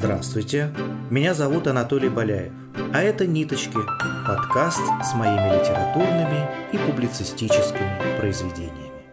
[0.00, 0.72] Здравствуйте,
[1.10, 2.52] меня зовут Анатолий Боляев,
[2.94, 3.72] а это «Ниточки»–
[4.28, 9.04] подкаст с моими литературными и публицистическими произведениями.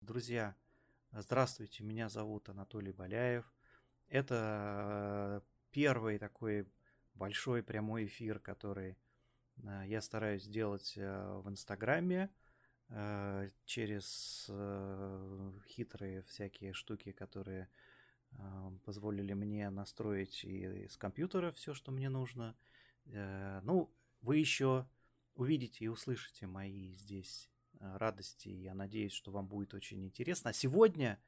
[0.00, 0.56] Друзья,
[1.12, 3.44] здравствуйте, меня зовут Анатолий Боляев.
[4.08, 6.66] Это э, первый такой
[7.12, 8.96] большой прямой эфир, который
[9.58, 12.30] э, я стараюсь сделать э, в Инстаграме
[13.64, 14.48] через
[15.66, 17.68] хитрые всякие штуки, которые
[18.84, 22.56] позволили мне настроить и с компьютера все, что мне нужно.
[23.06, 23.90] Э, ну,
[24.22, 24.86] вы еще
[25.34, 28.48] увидите и услышите мои здесь э, радости.
[28.48, 30.50] Я надеюсь, что вам будет очень интересно.
[30.50, 31.20] А сегодня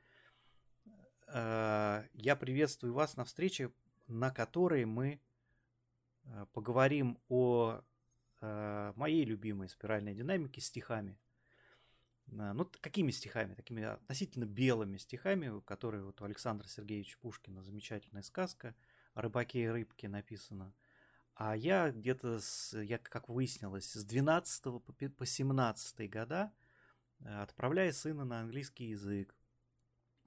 [1.29, 3.73] э, я приветствую вас на встрече,
[4.07, 5.21] на которой мы
[6.53, 7.81] поговорим о
[8.43, 11.19] моей любимой спиральной динамике стихами.
[12.31, 13.55] Ну, какими стихами?
[13.55, 18.75] Такими относительно белыми стихами, которые вот у Александра Сергеевича Пушкина замечательная сказка
[19.15, 20.75] о рыбаке и рыбке написана.
[21.35, 22.41] А я где-то,
[22.73, 24.65] я, как выяснилось, с 12
[25.17, 26.53] по 17 года
[27.21, 29.35] э, отправляя сына на английский язык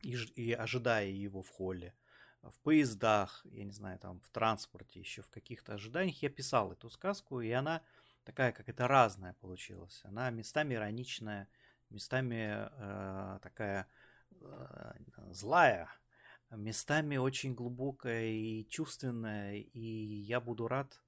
[0.02, 1.94] и, и ожидая его в холле,
[2.42, 6.90] в поездах, я не знаю, там в транспорте, еще в каких-то ожиданиях, я писал эту
[6.90, 7.84] сказку, и она
[8.24, 10.02] такая, как это разная получилась.
[10.04, 11.48] Она местами ироничная,
[11.92, 13.88] местами э, такая
[14.32, 14.94] э,
[15.32, 15.90] злая,
[16.52, 21.02] местами очень глубокая и чувственная, и я буду рад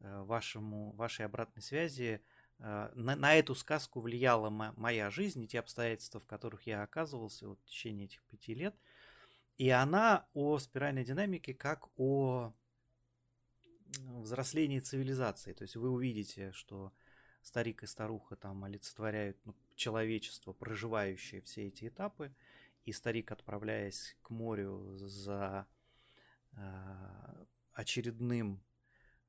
[0.00, 2.22] э, вашему, вашей обратной связи.
[2.58, 7.48] Э, на, на эту сказку влияла моя жизнь и те обстоятельства, в которых я оказывался
[7.48, 8.74] вот, в течение этих пяти лет.
[9.56, 12.54] И она о спиральной динамике как о
[13.98, 15.52] взрослении цивилизации.
[15.52, 16.92] То есть вы увидите, что
[17.42, 22.32] старик и старуха там олицетворяют ну, человечество, проживающее все эти этапы,
[22.84, 25.66] и старик, отправляясь к морю за
[26.52, 28.62] э, очередным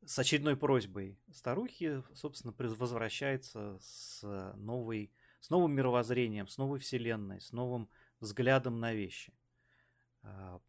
[0.04, 4.24] с очередной просьбой старухи, собственно, возвращается с,
[4.58, 7.88] новой, с новым мировоззрением, с новой вселенной, с новым
[8.20, 9.32] взглядом на вещи.
[10.24, 10.60] А,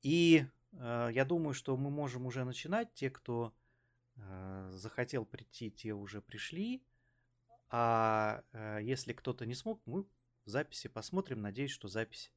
[0.00, 2.92] и э, я думаю, что мы можем уже начинать.
[2.94, 3.54] Те, кто
[4.72, 6.82] захотел прийти, те уже пришли.
[7.70, 10.08] А э, если кто-то не смог, мы в
[10.48, 11.42] записи посмотрим.
[11.42, 12.32] Надеюсь, что запись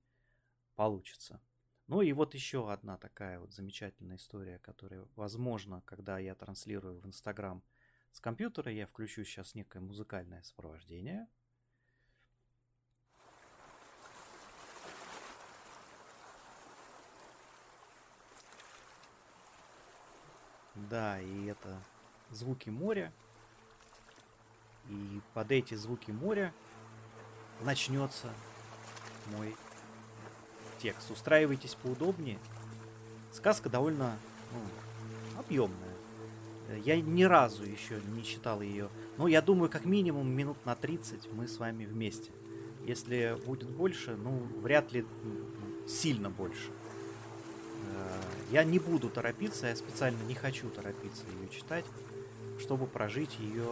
[0.76, 1.42] получится.
[1.88, 7.08] Ну и вот еще одна такая вот замечательная история, которая, возможно, когда я транслирую в
[7.08, 7.64] Инстаграм
[8.12, 11.28] с компьютера, я включу сейчас некое музыкальное сопровождение.
[20.76, 21.82] Да, и это
[22.32, 23.14] звуки моря.
[24.92, 26.54] И под эти звуки моря
[27.62, 28.28] начнется
[29.28, 29.56] мой
[30.80, 31.10] текст.
[31.12, 32.40] Устраивайтесь поудобнее.
[33.32, 34.18] Сказка довольно
[34.52, 35.78] ну, объемная.
[36.84, 38.90] Я ни разу еще не читал ее.
[39.18, 42.32] Но я думаю, как минимум минут на 30 мы с вами вместе.
[42.86, 45.06] Если будет больше, ну, вряд ли
[45.88, 46.72] сильно больше.
[47.94, 51.86] Э, я не буду торопиться, я специально не хочу торопиться ее читать,
[52.60, 53.68] чтобы прожить ее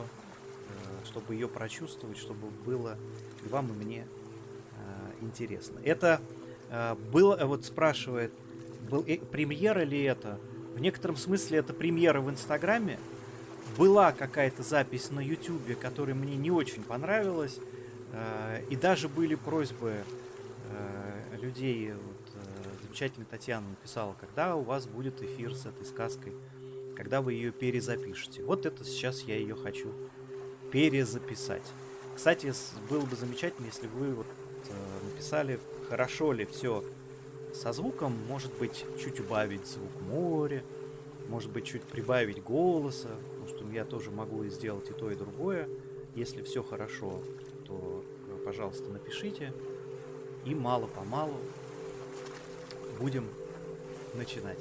[1.06, 2.98] чтобы ее прочувствовать, чтобы было
[3.46, 5.80] и вам, и мне э, интересно.
[5.84, 6.22] Это
[6.70, 8.32] э, было, э, вот спрашивает,
[8.90, 10.40] был, э, премьера ли это?
[10.76, 13.00] В некотором смысле это премьера в Инстаграме.
[13.78, 17.60] Была какая-то запись на Ютубе, которая мне не очень понравилась.
[18.12, 20.04] Э, и даже были просьбы
[20.70, 26.34] э, людей, вот, э, замечательная Татьяна написала, когда у вас будет эфир с этой сказкой,
[26.96, 28.44] когда вы ее перезапишете.
[28.44, 29.94] Вот это сейчас я ее хочу
[30.72, 31.64] перезаписать.
[32.16, 32.54] Кстати,
[32.90, 34.28] было бы замечательно, если вы вот
[34.70, 36.84] э, написали, хорошо ли все
[37.54, 40.64] со звуком, может быть, чуть убавить звук моря,
[41.28, 45.70] может быть, чуть прибавить голоса, потому что я тоже могу сделать и то, и другое.
[46.16, 47.22] Если все хорошо,
[47.66, 49.54] то, э, пожалуйста, напишите.
[50.46, 51.38] И мало-помалу
[53.00, 53.28] будем
[54.14, 54.60] начинать.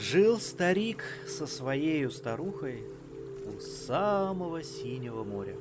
[0.00, 2.84] Жил старик со своей старухой
[3.44, 5.54] у самого синего моря.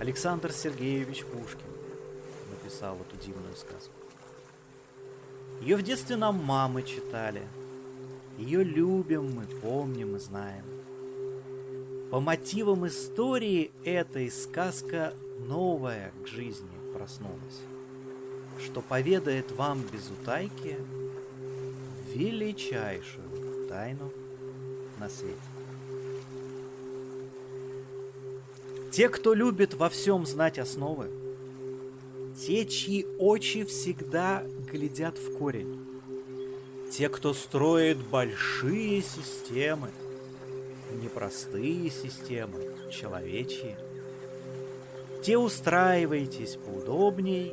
[0.00, 1.70] Александр Сергеевич Пушкин
[2.50, 3.92] написал эту дивную сказку.
[5.60, 7.42] Ее в детстве нам мамы читали.
[8.38, 10.64] Ее любим мы, помним и знаем.
[12.10, 17.60] По мотивам истории этой сказка новая к жизни проснулась,
[18.64, 20.76] что поведает вам без утайки–
[22.14, 24.12] величайшую тайну
[24.98, 25.36] на свете.
[28.90, 31.08] Те, кто любит во всем знать основы,
[32.44, 35.86] те, чьи очи всегда глядят в корень,
[36.90, 39.90] те, кто строит большие системы,
[41.00, 43.76] непростые системы, человечьи,
[45.22, 47.52] те устраивайтесь поудобней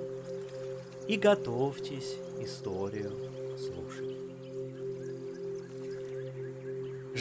[1.08, 3.12] и готовьтесь историю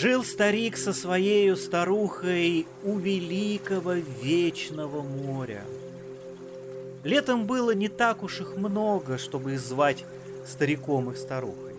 [0.07, 5.65] Жил старик со своей старухой у великого вечного моря.
[7.03, 10.05] Летом было не так уж их много, чтобы звать
[10.47, 11.75] стариком и старухой.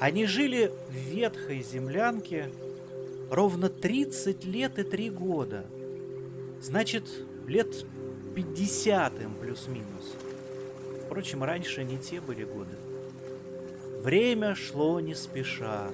[0.00, 2.48] Они жили в ветхой землянке
[3.30, 5.66] ровно 30 лет и 3 года.
[6.62, 7.04] Значит,
[7.46, 7.84] лет
[8.34, 10.14] 50 им плюс-минус.
[11.04, 12.76] Впрочем, раньше не те были годы.
[14.00, 15.90] Время шло не спеша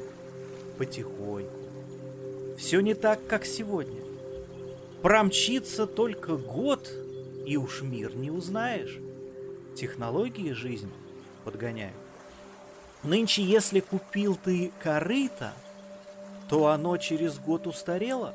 [0.82, 1.60] потихоньку.
[2.58, 4.00] Все не так, как сегодня.
[5.00, 6.90] Промчится только год,
[7.46, 8.98] и уж мир не узнаешь.
[9.76, 10.90] Технологии жизнь
[11.44, 11.94] подгоняют.
[13.04, 15.52] Нынче, если купил ты корыто,
[16.48, 18.34] то оно через год устарело.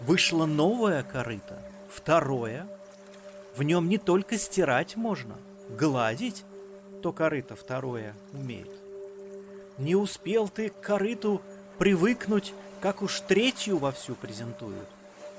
[0.00, 2.66] Вышло новое корыто, второе.
[3.56, 5.36] В нем не только стирать можно,
[5.70, 6.44] гладить,
[7.02, 8.85] то корыто второе умеет.
[9.78, 11.42] Не успел ты к корыту
[11.78, 14.88] привыкнуть, как уж третью вовсю презентуют.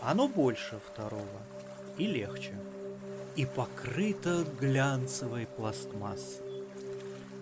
[0.02, 1.42] Оно больше второго
[1.98, 2.54] и легче.
[3.36, 6.46] И покрыто глянцевой пластмассой.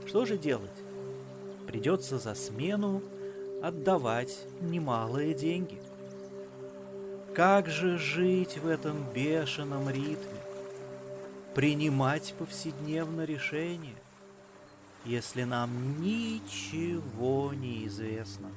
[0.05, 0.71] Что же делать?
[1.67, 3.01] Придется за смену
[3.61, 5.81] отдавать немалые деньги.
[7.33, 10.39] Как же жить в этом бешеном ритме?
[11.53, 13.95] Принимать повседневно решения?
[15.05, 18.49] Если нам ничего не известно.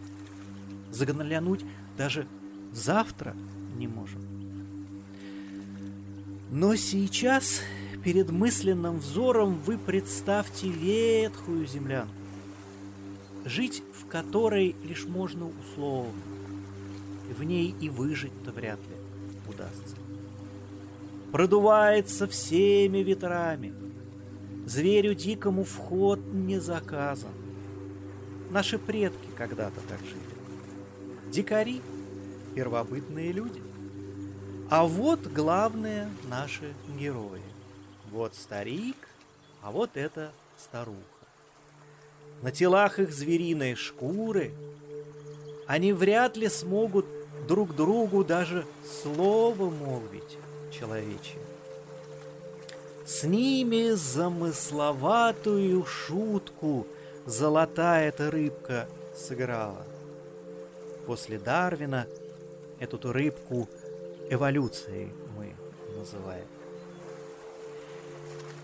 [0.90, 1.64] Заглянуть
[1.96, 2.26] даже
[2.72, 3.36] завтра
[3.76, 4.22] не можем.
[6.50, 7.60] Но сейчас
[8.02, 12.14] перед мысленным взором вы представьте ветхую землянку,
[13.44, 16.22] жить в которой лишь можно условно.
[17.36, 18.96] В ней и выжить-то вряд ли
[19.52, 19.96] удастся.
[21.30, 23.74] Продувается всеми ветрами–
[24.68, 27.32] Зверю дикому вход не заказан.
[28.50, 31.32] Наши предки когда-то так жили.
[31.32, 31.80] Дикари–
[32.54, 33.62] первобытные люди.
[34.68, 37.40] А вот главные наши герои.
[38.10, 39.08] Вот старик,
[39.62, 40.98] а вот эта старуха.
[42.42, 44.52] На телах их звериной шкуры
[45.66, 47.06] они вряд ли смогут
[47.48, 50.36] друг другу даже слово молвить
[50.70, 51.47] человечье.
[53.08, 56.86] С ними замысловатую шутку
[57.24, 59.86] золотая эта рыбка сыграла.
[61.06, 62.06] После Дарвина
[62.78, 63.66] эту рыбку
[64.28, 65.54] эволюцией мы
[65.96, 66.44] называем.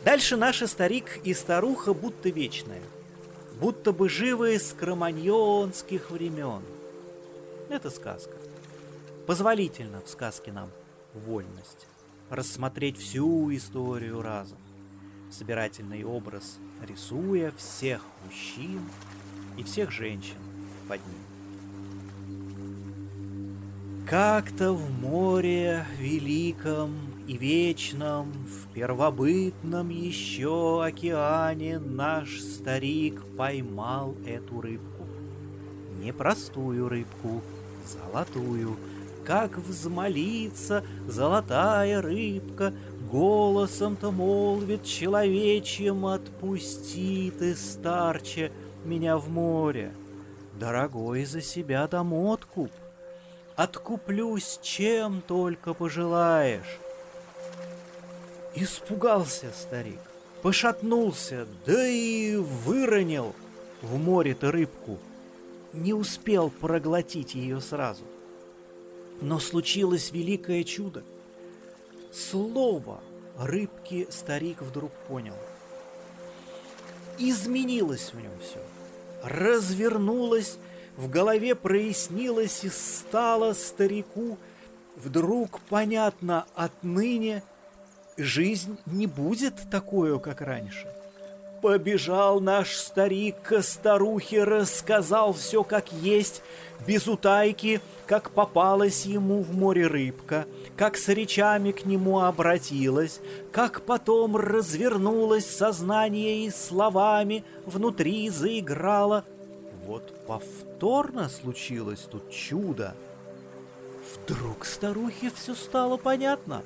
[0.04, 2.82] Дальше наши старик и старуха будто вечные,
[3.58, 6.60] будто бы живые с кроманьонских времен.
[7.70, 8.36] Это сказка.
[9.26, 10.70] Позволительно в сказке нам
[11.14, 11.86] вольность
[12.34, 14.58] рассмотреть всю историю разом,
[15.30, 18.80] собирательный образ, рисуя всех мужчин
[19.56, 20.36] и всех женщин
[20.88, 21.24] под ним.
[24.08, 26.94] Как-то в море великом
[27.26, 35.06] и вечном, в первобытном еще океане наш старик поймал эту рыбку.
[36.02, 37.40] Непростую рыбку,
[37.86, 38.76] золотую,
[39.24, 42.72] как взмолиться золотая рыбка,
[43.10, 48.50] Голосом-то молвит человечьим, Отпусти ты, старче,
[48.84, 49.92] меня в море.
[50.58, 52.72] Дорогой за себя дам откуп,
[53.54, 56.80] Откуплюсь, чем только пожелаешь.
[58.56, 60.00] Испугался старик,
[60.42, 63.32] пошатнулся, да и выронил
[63.80, 64.98] в море-то рыбку.
[65.72, 68.02] Не успел проглотить ее сразу.
[69.24, 71.02] Но случилось великое чудо.
[72.12, 73.00] Слово
[73.38, 75.32] рыбки старик вдруг понял.
[77.18, 78.60] Изменилось в нем все.
[79.22, 80.58] Развернулось,
[80.98, 84.36] в голове прояснилось и стало старику
[84.94, 87.42] вдруг понятно отныне
[88.18, 90.86] жизнь не будет такой, как раньше.
[91.64, 96.42] Побежал наш старик к старухе, рассказал все как есть,
[96.86, 100.44] без утайки, как попалась ему в море рыбка,
[100.76, 103.18] как с речами к нему обратилась,
[103.50, 109.24] как потом развернулось сознание и словами внутри заиграло.
[109.86, 112.94] Вот повторно случилось тут чудо.
[114.12, 116.62] Вдруг старухе все стало понятно,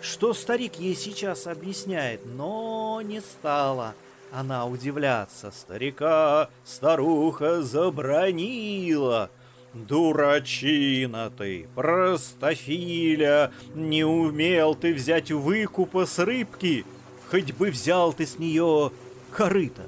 [0.00, 3.94] что старик ей сейчас объясняет, но не стала
[4.32, 5.50] она удивляться.
[5.50, 9.30] Старика старуха забронила.
[9.72, 16.84] Дурачина ты, простофиля, не умел ты взять выкупа с рыбки,
[17.30, 18.90] хоть бы взял ты с нее
[19.30, 19.82] корыто.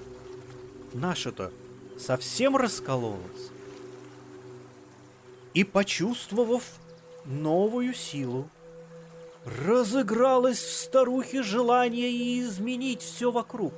[0.92, 1.50] Наша-то
[1.99, 3.50] совсем раскололась.
[5.52, 6.62] И, почувствовав
[7.25, 8.49] новую силу,
[9.44, 13.75] разыгралось в старухе желание изменить все вокруг.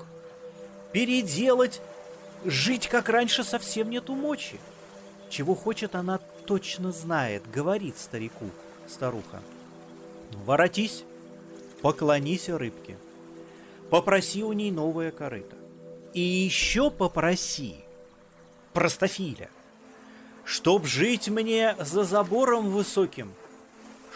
[0.94, 1.82] Переделать,
[2.44, 4.60] жить как раньше совсем нету мочи.
[5.28, 8.48] Чего хочет она точно знает, говорит старику
[8.86, 9.42] старуха.
[10.44, 11.02] Воротись,
[11.82, 12.96] поклонись рыбке,
[13.90, 15.56] попроси у ней новое корыто.
[16.12, 17.74] И еще попроси
[18.72, 19.50] простофиля,
[20.44, 23.34] чтоб жить мне за забором высоким,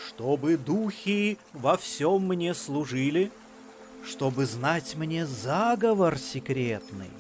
[0.07, 3.33] чтобы духи во всем мне служили,
[4.05, 7.11] чтобы знать мне заговор секретный,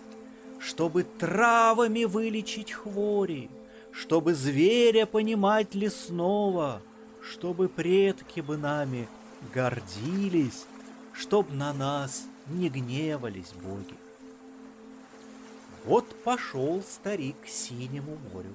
[0.58, 3.50] чтобы травами вылечить хвори,
[3.92, 6.82] чтобы зверя понимать лесного,
[7.22, 9.08] чтобы предки бы нами
[9.54, 10.66] гордились,
[11.12, 13.96] чтоб на нас не гневались боги.
[15.84, 18.54] Вот пошел старик к синему морю.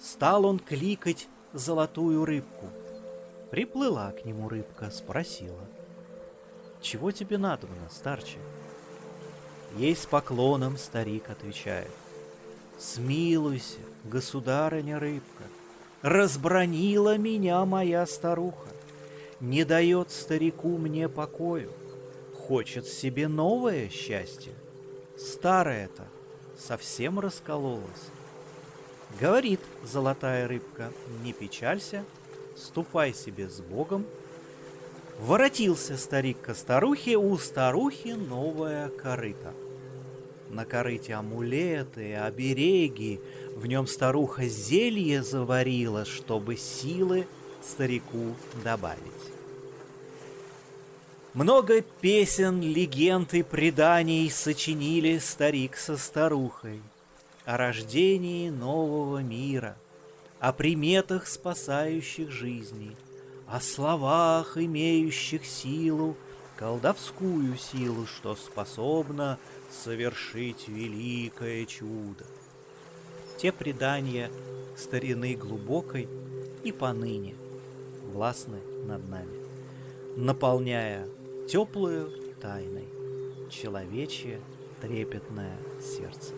[0.00, 2.68] Стал он кликать золотую рыбку.
[3.50, 5.67] Приплыла к нему рыбка, спросила.
[6.80, 8.38] «Чего тебе надобно, старче?»
[9.76, 11.90] Ей с поклоном старик отвечает.
[12.78, 15.44] «Смилуйся, государыня рыбка,
[16.02, 18.68] разбронила меня моя старуха,
[19.40, 21.72] не дает старику мне покою,
[22.34, 24.52] хочет себе новое счастье,
[25.16, 26.04] старое-то
[26.58, 27.82] совсем раскололось.
[29.20, 30.92] Говорит золотая рыбка,
[31.22, 32.04] не печалься,
[32.56, 34.06] ступай себе с Богом.
[35.18, 39.52] Воротился старик ко старухе, у старухи новая корыта.
[40.48, 43.20] На корыте амулеты, обереги,
[43.54, 47.26] в нем старуха зелье заварила, чтобы силы
[47.62, 48.34] старику
[48.64, 48.98] добавить.
[51.34, 56.80] Много песен, легенд и преданий сочинили старик со старухой—
[57.48, 59.78] о рождении нового мира,
[60.38, 62.94] о приметах, спасающих жизни,
[63.50, 66.16] о словах, имеющих силу,
[66.56, 69.38] колдовскую силу, что способна
[69.70, 72.26] совершить великое чудо.
[73.38, 74.30] Те предания
[74.76, 76.08] старины глубокой
[76.62, 77.36] и поныне
[78.12, 79.38] властны над нами,
[80.16, 81.08] наполняя
[81.48, 82.88] теплую тайной
[83.50, 84.40] человечье
[84.80, 86.34] трепетное сердце.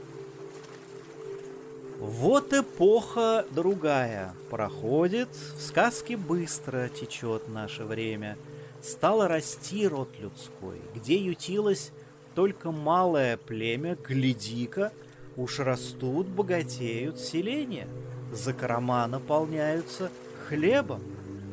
[2.00, 5.28] Вот эпоха другая проходит,
[5.58, 8.38] в сказке быстро течет наше время.
[8.80, 11.92] Стало расти род людской, где ютилось
[12.34, 14.92] только малое племя, гляди-ка,
[15.36, 17.86] уж растут, богатеют селения,
[18.32, 20.10] закрома наполняются
[20.48, 21.02] хлебом.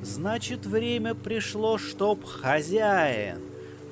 [0.02, 3.42] Значит, время пришло, чтоб хозяин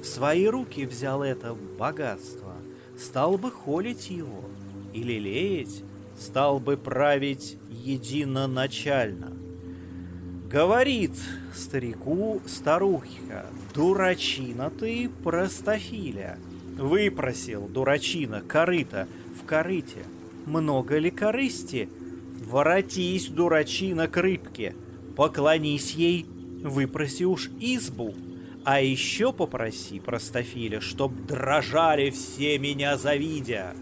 [0.02, 2.54] в свои руки взял это богатство,
[2.98, 4.46] стал бы холить его
[4.94, 5.84] и лелеять,
[6.18, 9.34] стал бы править единоначально.
[10.50, 11.14] Говорит
[11.54, 16.38] старику старухя, дурачина ты, простофиля.
[16.78, 19.08] Выпросил, дурачина, корыто
[19.42, 20.04] в корыте.
[20.46, 21.90] Много ли корысти?
[22.46, 24.76] Воротись, дурачина, к рыбке.
[25.16, 26.26] Поклонись ей,
[26.64, 28.14] выпроси уж избу.
[28.64, 33.76] А еще попроси, простофиля, чтоб дрожали все меня завидя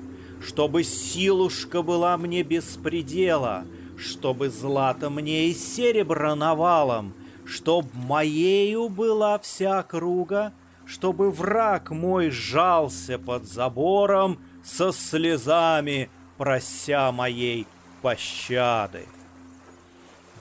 [0.45, 3.65] чтобы силушка была мне беспредела,
[3.97, 7.13] чтобы злато мне и серебро навалом,
[7.45, 10.53] чтоб моею была вся круга,
[10.85, 17.65] чтобы враг мой сжался под забором со слезами, прося моей
[18.01, 19.05] пощады.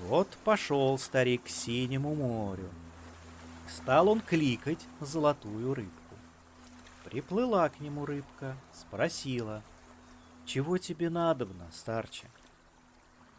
[0.08, 2.68] Вот пошел старик к синему морю.
[3.68, 6.16] Стал он кликать золотую рыбку.
[7.04, 9.62] Приплыла к нему рыбка, спросила—
[10.52, 12.26] чего тебе надобно, старче?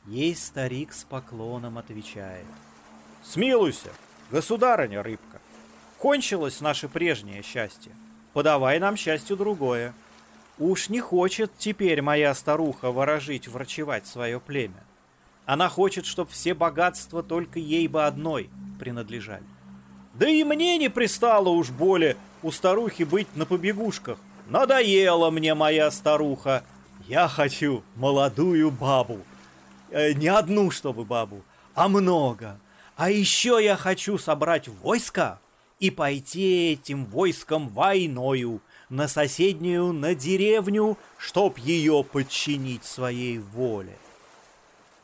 [0.08, 2.48] Ей старик с поклоном отвечает.
[3.22, 3.92] Смилуйся,
[4.32, 5.40] государыня рыбка.
[6.00, 7.92] Кончилось наше прежнее счастье.
[8.34, 9.94] Подавай нам счастью другое.
[10.58, 14.84] Уж не хочет теперь моя старуха ворожить, врачевать свое племя.
[15.46, 19.46] Она хочет, чтоб все богатства только ей бы одной принадлежали.
[20.16, 24.18] Да и мне не пристало уж более у старухи быть на побегушках.
[24.48, 26.64] Надоела мне моя старуха,
[27.08, 29.20] я хочу молодую бабу.
[29.90, 31.42] Э, не одну, чтобы бабу,
[31.76, 32.60] а много.
[32.96, 35.40] А еще я хочу собрать войско
[35.80, 43.98] и пойти этим войском войною на соседнюю, на деревню, чтоб ее подчинить своей воле.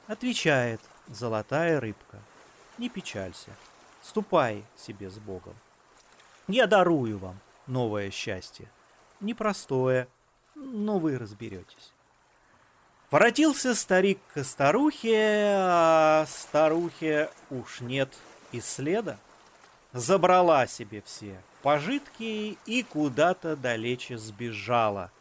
[0.08, 2.20] Отвечает золотая рыбка.
[2.78, 3.52] Не печалься,
[4.02, 5.56] ступай себе с Богом.
[6.48, 8.70] Я дарую вам новое счастье.
[9.20, 10.08] Непростое,
[10.60, 11.94] но вы разберетесь.
[13.12, 18.14] Воротился старик к старухе, а старухе уж нет
[18.52, 19.18] и следа.
[19.94, 25.12] Забрала себе все пожитки и куда-то далече сбежала.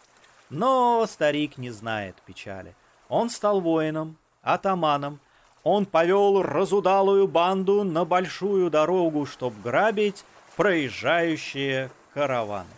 [0.50, 2.74] Но старик не знает печали.
[3.08, 5.20] Он стал воином, атаманом.
[5.64, 10.24] Он повел разудалую банду на большую дорогу, чтоб грабить
[10.56, 12.68] проезжающие караваны.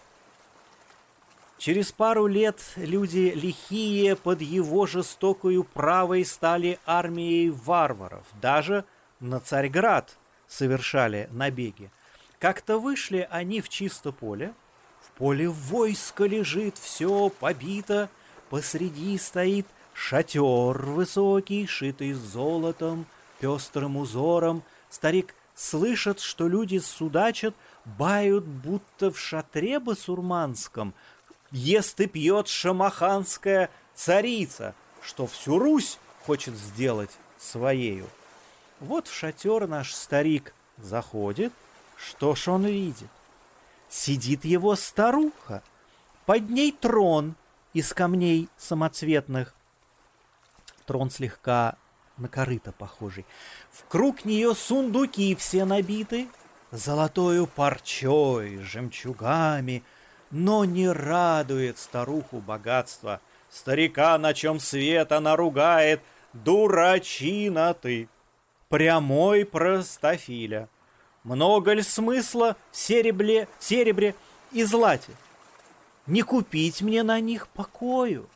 [1.61, 8.25] Через пару лет люди лихие под его жестокою правой стали армией варваров.
[8.41, 8.87] Даже
[9.21, 10.17] на Царьград
[10.49, 11.91] совершали набеги.
[12.39, 14.55] Как-то вышли они в чисто поле.
[15.03, 18.09] В поле войско лежит, все побито.
[18.49, 23.05] Посреди стоит шатер высокий, шитый золотом,
[23.39, 24.63] пестрым узором.
[24.89, 30.95] Старик слышит, что люди судачат, бают, будто в шатре басурманском–
[31.53, 38.09] ест и пьет шамаханская царица, что всю Русь хочет сделать своею.
[38.79, 41.53] Вот в шатер наш старик заходит,
[41.97, 43.09] что ж он видит?
[43.89, 45.63] Сидит его старуха,
[46.27, 47.35] под ней трон
[47.73, 49.55] из камней самоцветных.
[50.87, 51.77] Трон слегка
[52.17, 53.27] на корыто похожий.
[53.71, 56.29] В круг нее сундуки все набиты,
[56.71, 59.83] золотою парчой, жемчугами—
[60.31, 63.21] но не радует старуху богатство.
[63.49, 66.01] Старика, на чем свет она ругает,
[66.33, 68.09] дурачина ты,
[68.69, 70.69] прямой простофиля.
[71.25, 74.15] Много ли смысла в серебре, серебре
[74.53, 75.13] и злате?
[76.07, 78.29] Не купить мне на них покою,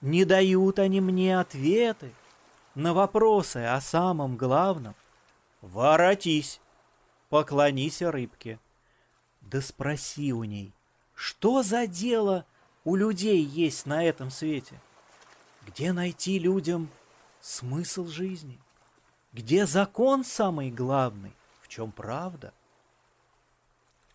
[0.00, 2.12] не дают они мне ответы
[2.74, 4.94] на вопросы о самом главном.
[5.60, 6.60] Воротись,
[7.28, 8.58] поклонись рыбке,
[9.40, 10.72] да спроси у ней,
[11.14, 12.46] что за дело
[12.84, 14.80] у людей есть на этом свете?
[15.66, 16.90] Где найти людям
[17.40, 18.58] смысл жизни?
[19.32, 21.34] Где закон самый главный?
[21.60, 22.52] В чем правда?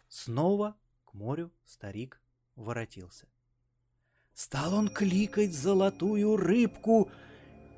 [0.09, 2.19] Снова к морю старик
[2.55, 3.27] воротился.
[4.33, 7.09] Стал он кликать золотую рыбку,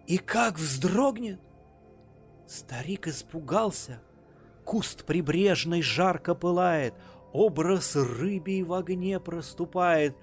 [0.07, 1.39] и как вздрогнет!
[2.47, 4.01] Старик испугался.
[4.65, 6.93] Куст прибрежный жарко пылает,
[7.33, 10.15] Образ рыбий в огне проступает,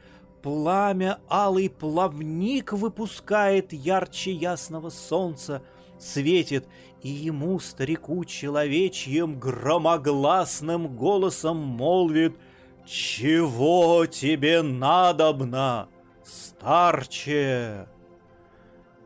[0.42, 5.62] Пламя алый плавник выпускает Ярче ясного солнца,
[5.99, 6.69] светит,
[7.03, 12.37] И ему, старику человечьим, Громогласным голосом молвит,
[12.85, 15.88] «Чего тебе надобно,
[16.25, 17.88] старче?»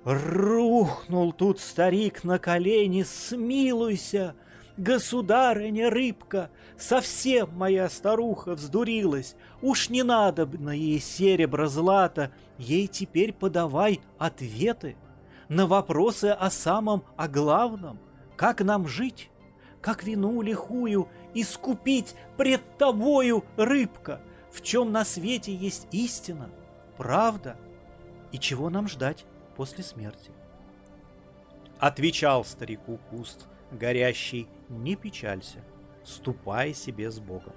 [0.05, 4.35] Рухнул тут старик на колени, смилуйся—
[4.81, 9.37] Государыня рыбка, совсем моя старуха вздурилась.
[9.61, 14.97] Уж не надо на ей серебро злато, ей теперь подавай ответы
[15.51, 17.99] на вопросы о самом, о главном.
[18.39, 19.31] Как нам жить?
[19.83, 24.23] Как вину лихую искупить пред тобою, рыбка?
[24.51, 26.49] В чем на свете есть истина,
[26.97, 27.59] правда?
[28.33, 30.31] И чего нам ждать после смерти?
[31.79, 35.59] Отвечал старику куст горящий не печалься,
[36.05, 37.53] ступай себе с Богом.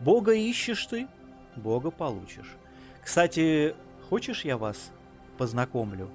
[0.00, 1.06] Бога ищешь ты,
[1.54, 2.56] Бога получишь.
[3.02, 3.76] Кстати,
[4.08, 4.90] хочешь я вас
[5.38, 6.10] познакомлю?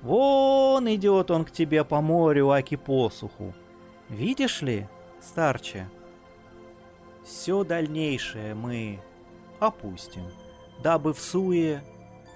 [0.00, 3.54] Вон идет он к тебе по морю, аки посуху.
[4.08, 4.88] Видишь ли,
[5.20, 5.88] старче?
[7.24, 9.00] Все дальнейшее мы
[9.60, 10.24] опустим,
[10.82, 11.84] дабы в суе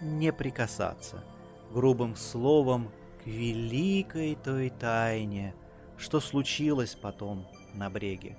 [0.00, 1.24] не прикасаться
[1.72, 2.92] грубым словом
[3.24, 5.54] к великой той тайне—
[5.96, 8.36] что случилось потом на бреге.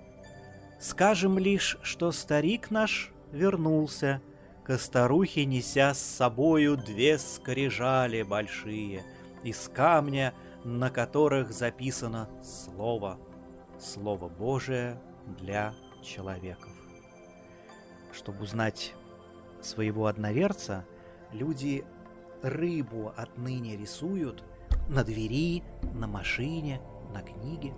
[0.80, 4.22] Скажем лишь, что старик наш вернулся,
[4.64, 9.04] к старухе неся с собою две скрижали большие
[9.44, 13.18] из камня, на которых записано слово,
[13.80, 16.74] слово Божие для человеков.
[18.12, 18.94] Чтобы узнать
[19.62, 20.86] своего одноверца,
[21.32, 21.86] люди
[22.44, 24.44] рыбу отныне рисуют
[24.90, 26.82] на двери, на машине–
[27.14, 27.74] на книге.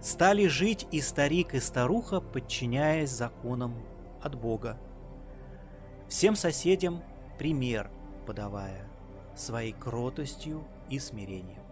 [0.00, 3.74] Стали жить и старик, и старуха, подчиняясь законам
[4.20, 4.78] от Бога.
[6.08, 7.02] Всем соседям
[7.38, 7.90] пример
[8.26, 8.88] подавая
[9.34, 11.62] своей кротостью и смирением.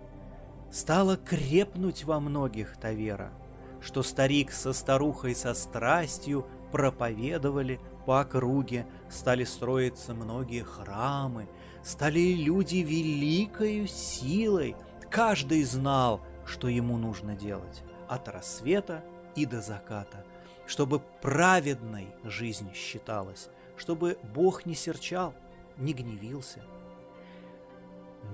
[0.70, 3.32] Стала крепнуть во многих та вера,
[3.80, 11.48] что старик со старухой со страстью проповедовали по округе, стали строиться многие храмы,
[11.82, 14.76] стали люди великою силой.
[15.10, 20.24] Каждый знал, что ему нужно делать от рассвета и до заката,
[20.66, 25.34] чтобы праведной жизнь считалась, чтобы Бог не серчал,
[25.76, 26.62] не гневился.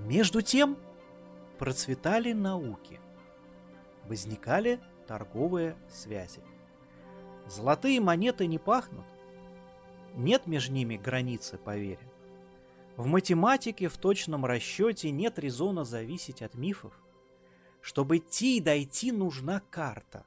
[0.05, 0.77] Между тем
[1.57, 2.99] процветали науки,
[4.05, 6.41] возникали торговые связи.
[7.47, 9.05] Золотые монеты не пахнут,
[10.13, 11.99] нет между ними границы, поверь.
[12.97, 16.99] В математике в точном расчете нет резона зависеть от мифов.
[17.79, 20.25] Чтобы идти и дойти, нужна карта.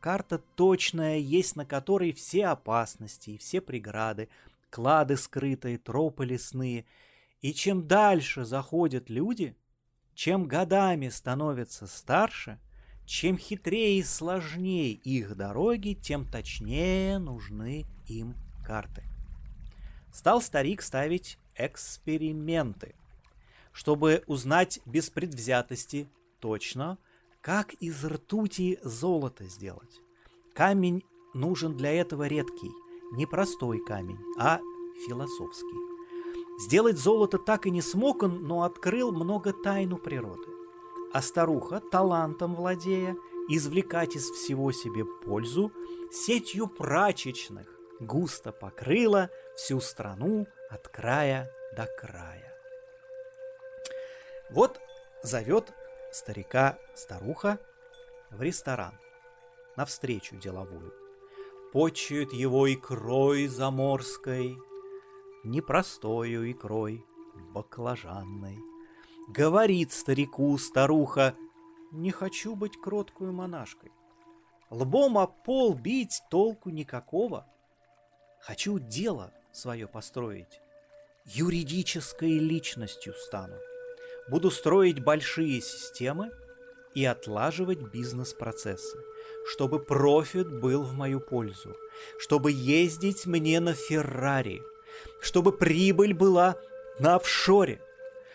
[0.00, 4.28] Карта точная есть, на которой все опасности и все преграды,
[4.70, 6.84] клады скрытые, тропы лесные.
[7.42, 9.56] И чем дальше заходят люди,
[10.14, 12.58] чем годами становятся старше,
[13.06, 18.34] чем хитрее и сложнее их дороги, тем точнее нужны им
[18.66, 19.04] карты.
[20.12, 22.94] Стал старик ставить эксперименты,
[23.72, 26.08] чтобы узнать без предвзятости
[26.40, 26.98] точно,
[27.42, 30.00] как из ртути золото сделать.
[30.54, 32.72] Камень нужен для этого редкий,
[33.12, 34.60] не простой камень, а
[35.06, 35.88] философский.
[36.58, 40.48] Сделать золото так и не смог он, но открыл много тайну природы.
[41.12, 43.16] А старуха, талантом владея,
[43.48, 45.72] извлекать из всего себе пользу,
[46.10, 47.68] сетью прачечных,
[48.00, 52.54] густо покрыла всю страну от края до края.
[54.50, 54.80] Вот
[55.22, 55.72] зовет
[56.12, 57.58] старика старуха
[58.30, 58.94] в ресторан
[59.76, 60.92] на встречу деловую.
[61.72, 64.58] Почует его икрой заморской,
[65.44, 67.04] непростою икрой,
[67.52, 68.58] баклажанной.
[69.28, 71.34] Говорит старику старуха,
[71.92, 73.92] не хочу быть кроткую монашкой.
[74.70, 77.46] Лбом о пол бить толку никакого—
[78.40, 80.60] Хочу дело свое построить.
[81.24, 83.56] Юридической личностью стану.
[84.28, 86.30] Буду строить большие системы
[86.94, 88.98] и отлаживать бизнес-процессы,
[89.46, 91.76] чтобы профит был в мою пользу,
[92.18, 94.62] чтобы ездить мне на Феррари,
[95.20, 96.56] чтобы прибыль была
[96.98, 97.80] на офшоре,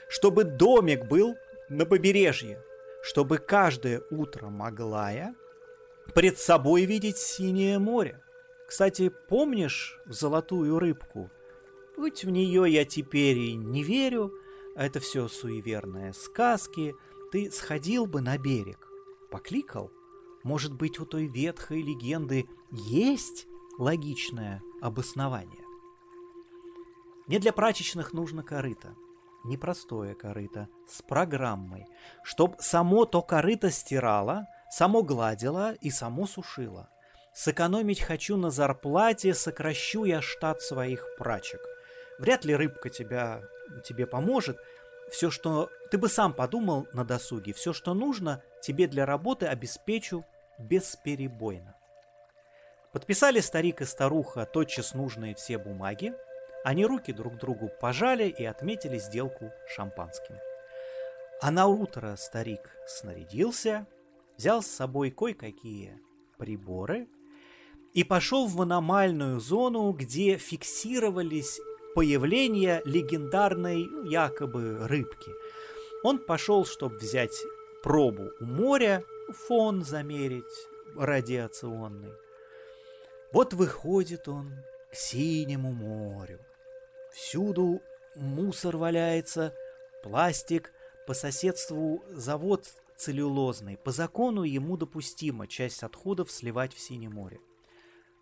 [0.10, 1.36] чтобы домик был
[1.70, 2.64] на побережье,
[3.04, 5.36] чтобы каждое утро могла я
[6.14, 8.23] пред собой видеть синее море,
[8.74, 11.30] кстати, помнишь золотую рыбку?
[11.96, 14.34] Хоть в нее я теперь и не верю,
[14.76, 16.96] это все суеверные сказки,
[17.32, 18.90] ты сходил бы на берег,
[19.30, 19.92] покликал.
[20.42, 23.46] Может быть, у той ветхой легенды есть
[23.78, 25.64] логичное обоснование?
[27.28, 28.96] Не для прачечных нужно корыто,
[29.44, 31.86] непростое корыто, с программой,
[32.24, 36.90] чтоб само то корыто стирало, само гладило и само сушило.
[37.34, 41.62] Сэкономить хочу на зарплате, сокращу я штат своих прачек.
[42.20, 43.42] Вряд ли рыбка тебя,
[43.84, 44.60] тебе поможет.
[45.10, 50.26] Все, что ты бы сам подумал на досуге, все, что нужно, тебе для работы обеспечу
[50.60, 51.76] бесперебойно.
[52.92, 56.14] Подписали старик и старуха тотчас нужные все бумаги.
[56.64, 60.36] Они руки друг другу пожали и отметили сделку шампанским.
[61.42, 63.88] А на утро старик снарядился,
[64.38, 66.00] взял с собой кое-какие
[66.38, 67.08] приборы–
[67.94, 71.60] и пошел в аномальную зону, где фиксировались
[71.94, 75.32] появления легендарной ну, якобы рыбки.
[76.04, 77.36] Он пошел, чтобы взять
[77.84, 79.04] пробу у моря,
[79.48, 80.44] фон замерить
[80.98, 82.14] радиационный.
[83.32, 84.52] Вот выходит он
[84.92, 86.40] к синему морю.
[87.14, 87.82] Всюду
[88.16, 89.54] мусор валяется,
[90.04, 90.72] пластик,
[91.06, 93.78] по соседству завод целлюлозный.
[93.78, 97.40] По закону ему допустимо часть отходов сливать в Синее море.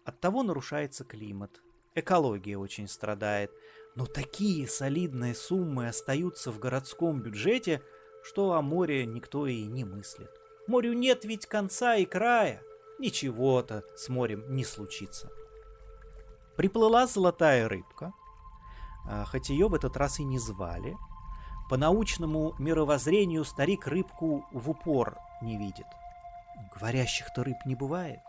[0.05, 1.61] Оттого нарушается климат.
[1.93, 3.51] Экология очень страдает.
[3.95, 7.81] Но такие солидные суммы остаются в городском бюджете,
[8.23, 10.31] что о море никто и не мыслит.
[10.67, 12.63] Морю нет ведь конца и края.
[12.99, 15.29] Ничего-то с морем не случится.
[16.55, 18.13] Приплыла золотая рыбка,
[19.09, 20.95] а, хоть ее в этот раз и не звали.
[21.69, 25.87] По научному мировоззрению старик рыбку в упор не видит.
[26.75, 28.19] Говорящих-то рыб не бывает.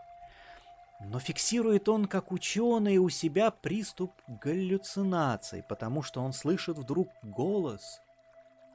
[1.05, 7.99] Но фиксирует он, как ученый, у себя приступ галлюцинаций, потому что он слышит вдруг голос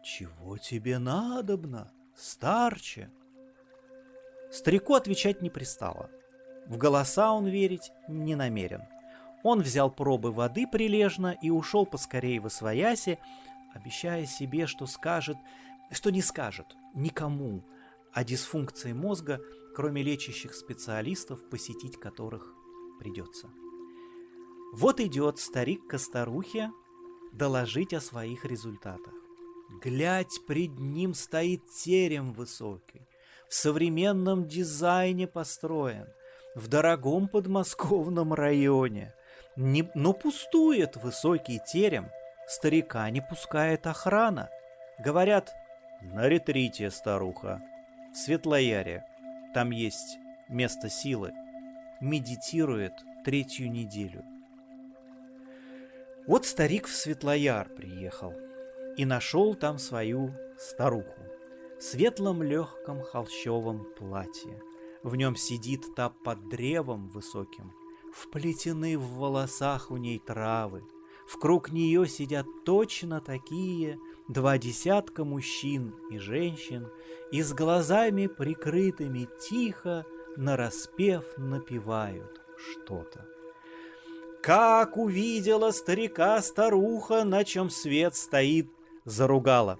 [0.03, 3.11] «Чего тебе надобно, старче?»
[4.51, 6.11] Старику отвечать не пристало.
[6.67, 8.83] В голоса он верить не намерен.
[9.43, 13.19] Он взял пробы воды прилежно и ушел поскорее в освояси,
[13.75, 15.37] обещая себе, что скажет,
[15.93, 17.63] что не скажет– никому
[18.13, 19.41] о дисфункции мозга,
[19.79, 22.53] кроме лечащих специалистов, посетить которых
[22.99, 23.49] придется.
[24.73, 26.73] Вот идет старик к старухе
[27.33, 29.15] доложить о своих результатах.
[29.81, 33.07] Глядь, пред ним стоит терем высокий,
[33.49, 36.09] в современном дизайне построен,
[36.57, 39.15] в дорогом подмосковном районе.
[39.55, 42.11] Не, но пустует высокий терем,
[42.49, 44.51] старика не пускает охрана.
[44.99, 45.55] Говорят,
[46.03, 47.63] на ретрите, старуха,
[48.13, 49.05] в Светлояре,
[49.59, 51.33] там есть место силы.
[52.01, 52.93] Медитирует
[53.25, 54.25] третью неделю.
[56.29, 58.33] Вот старик в Светлояр приехал
[58.97, 61.21] и нашел там свою старуху
[61.77, 64.63] в светлом легком холщовом платье.
[65.03, 67.73] В нем сидит та под древом высоким,
[68.15, 70.85] вплетены в волосах у ней травы.
[71.27, 76.89] В круг нее сидят точно такие два десятка мужчин и женщин,
[77.33, 83.27] и с глазами прикрытыми тихо, нараспев, напевают что-то.
[84.43, 88.71] Как увидела старика старуха, на чем свет стоит,
[89.05, 89.79] заругала.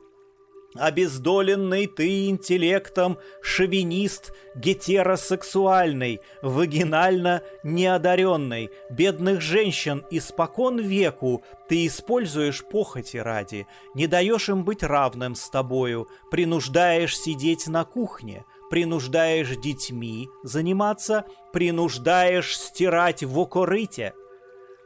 [0.75, 13.67] Обездоленный ты интеллектом, шовинист гетеросексуальный, вагинально неодаренный, бедных женщин испокон веку ты используешь похоти ради,
[13.95, 22.59] не даешь им быть равным с тобою, принуждаешь сидеть на кухне, принуждаешь детьми заниматься, принуждаешь
[22.59, 24.13] стирать в окорыте–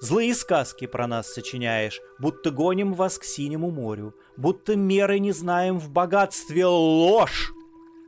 [0.03, 5.79] Злые сказки про нас сочиняешь, будто гоним вас к синему морю, будто меры не знаем
[5.79, 7.53] в богатстве ложь.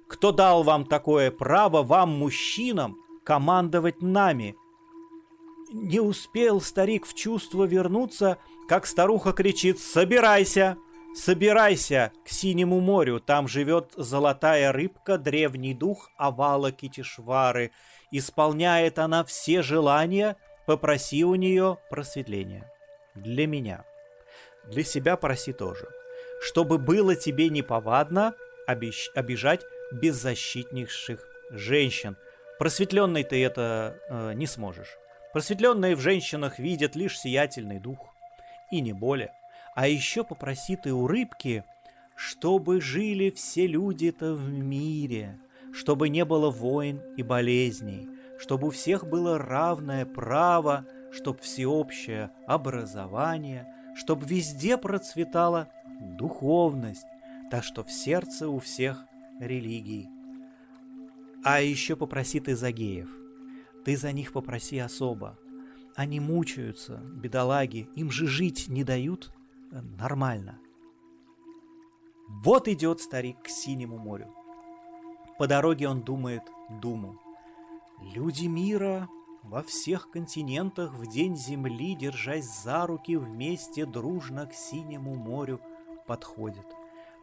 [0.08, 4.56] Кто дал вам такое право, вам, мужчинам, командовать нами?
[5.72, 10.76] Не успел старик в чувство вернуться, как старуха кричит «Собирайся!
[11.14, 13.20] Собирайся к синему морю!
[13.20, 17.70] Там живет золотая рыбка, древний дух овала Китишвары.
[18.10, 22.70] Исполняет она все желания— Попроси у нее просветления.
[23.14, 23.84] Для меня.
[24.66, 25.88] Для себя проси тоже.
[26.40, 28.34] Чтобы было тебе неповадно
[28.68, 32.16] обещ- обижать беззащитнейших женщин.
[32.58, 34.96] Просветленный ты это э, не сможешь.
[35.32, 38.14] Просветленные в женщинах видят лишь сиятельный дух.
[38.70, 39.32] И не более.
[39.74, 41.64] А еще попроси ты у рыбки,
[42.16, 45.38] чтобы жили все люди-то в мире,
[45.72, 48.08] чтобы не было войн и болезней,
[48.44, 55.70] чтобы у всех было равное право, чтобы всеобщее образование, чтобы везде процветала
[56.18, 57.06] духовность,
[57.50, 59.02] так что в сердце у всех
[59.40, 60.10] религий.
[61.42, 63.08] А еще попроси ты за геев.
[63.82, 65.38] Ты за них попроси особо.
[65.96, 69.32] Они мучаются, бедолаги, им же жить не дают
[69.70, 70.58] нормально.
[72.28, 74.34] Вот идет старик к синему морю.
[75.38, 76.42] По дороге он думает
[76.82, 77.23] думу.
[78.12, 79.08] Люди мира
[79.42, 85.58] во всех континентах в день Земли, держась за руки вместе дружно к синему морю,
[86.06, 86.66] подходят.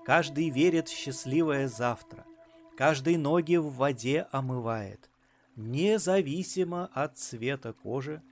[0.05, 2.25] Каждый верит в счастливое завтра,
[2.75, 5.11] каждый ноги в воде омывает,
[5.55, 8.23] независимо от цвета кожи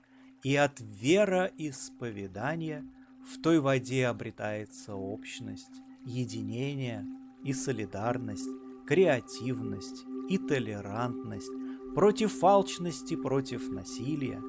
[0.42, 2.84] и от вероисповедания
[3.24, 7.06] в той воде обретается общность, единение
[7.44, 8.50] и солидарность,
[8.88, 11.52] креативность и толерантность,
[12.00, 14.42] против алчности, против насилия,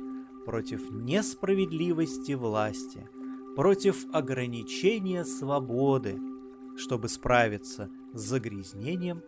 [0.47, 3.09] против несправедливости власти,
[3.57, 6.17] против ограничения свободы,
[6.77, 9.25] чтобы справиться с загрязнением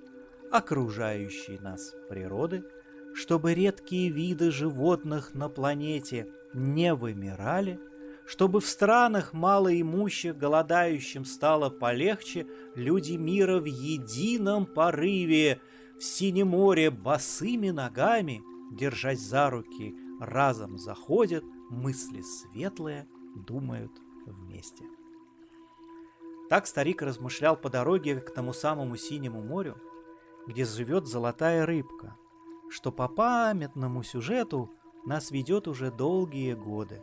[0.53, 2.63] окружающей нас природы,
[3.13, 7.81] чтобы редкие виды животных на планете не вымирали,
[8.25, 15.61] чтобы в странах малоимущих голодающим стало полегче, люди мира в едином порыве
[16.03, 23.93] в синем море босыми ногами, держась за руки, разом заходят, мысли светлые, думают
[24.27, 24.83] вместе.
[26.51, 29.77] Так старик размышлял по дороге к тому самому синему морю,
[30.49, 32.17] где живет золотая рыбка,
[32.69, 34.73] что по памятному сюжету
[35.07, 37.01] нас ведет уже долгие годы.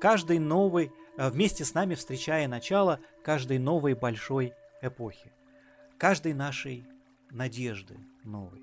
[0.00, 5.34] Каждый новый, а вместе с нами встречая начало каждой новой большой эпохи,
[5.98, 6.86] каждой нашей
[7.30, 8.62] надежды новой.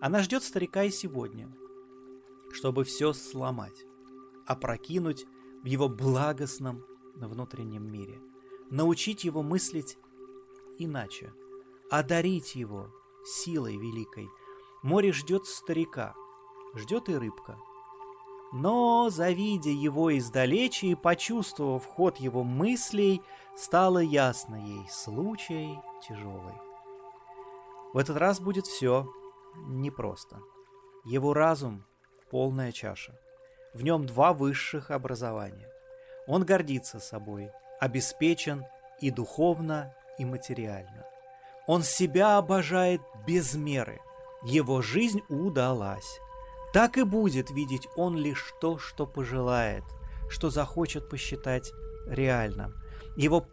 [0.00, 1.48] Она ждет старика и сегодня,
[2.52, 3.84] чтобы все сломать,
[4.46, 5.26] опрокинуть
[5.62, 6.84] в его благостном
[7.14, 8.20] внутреннем мире,
[8.70, 9.98] научить его мыслить
[10.78, 11.32] иначе,
[11.90, 12.92] одарить его
[13.24, 14.28] силой великой.
[14.82, 16.14] Море ждет старика,
[16.74, 17.58] ждет и рыбка.
[18.52, 23.22] Но, завидя его издалече и почувствовав ход его мыслей,
[23.56, 26.65] стало ясно ей случай тяжелый.
[27.96, 29.10] В этот раз будет все
[29.68, 30.36] непросто.
[31.06, 31.86] Его разум—
[32.30, 33.18] полная чаша.
[33.72, 35.66] В нем два высших образования.
[36.26, 38.66] Он гордится собой, обеспечен
[39.00, 41.06] и духовно, и материально.
[41.66, 43.98] Он себя обожает без меры.
[44.42, 46.20] Его жизнь удалась.
[46.74, 49.84] Так и будет видеть он лишь то, что пожелает,
[50.28, 51.72] что захочет посчитать
[52.06, 52.74] реальным.
[53.16, 53.46] Его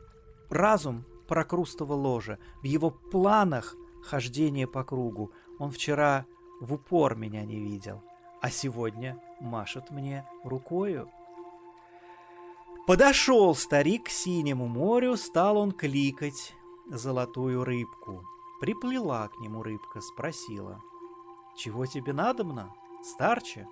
[0.50, 2.40] разум– прокрустово ложе.
[2.62, 5.32] В его планах хождение по кругу.
[5.60, 6.26] Он вчера
[6.60, 8.04] в упор меня не видел,
[8.42, 11.10] а сегодня машет мне рукою.
[12.86, 16.54] Подошел старик к синему морю, стал он кликать
[16.88, 18.26] золотую рыбку.
[18.60, 20.82] Приплыла к нему рыбка, спросила.
[21.56, 23.68] «Чего тебе надобно, старче?»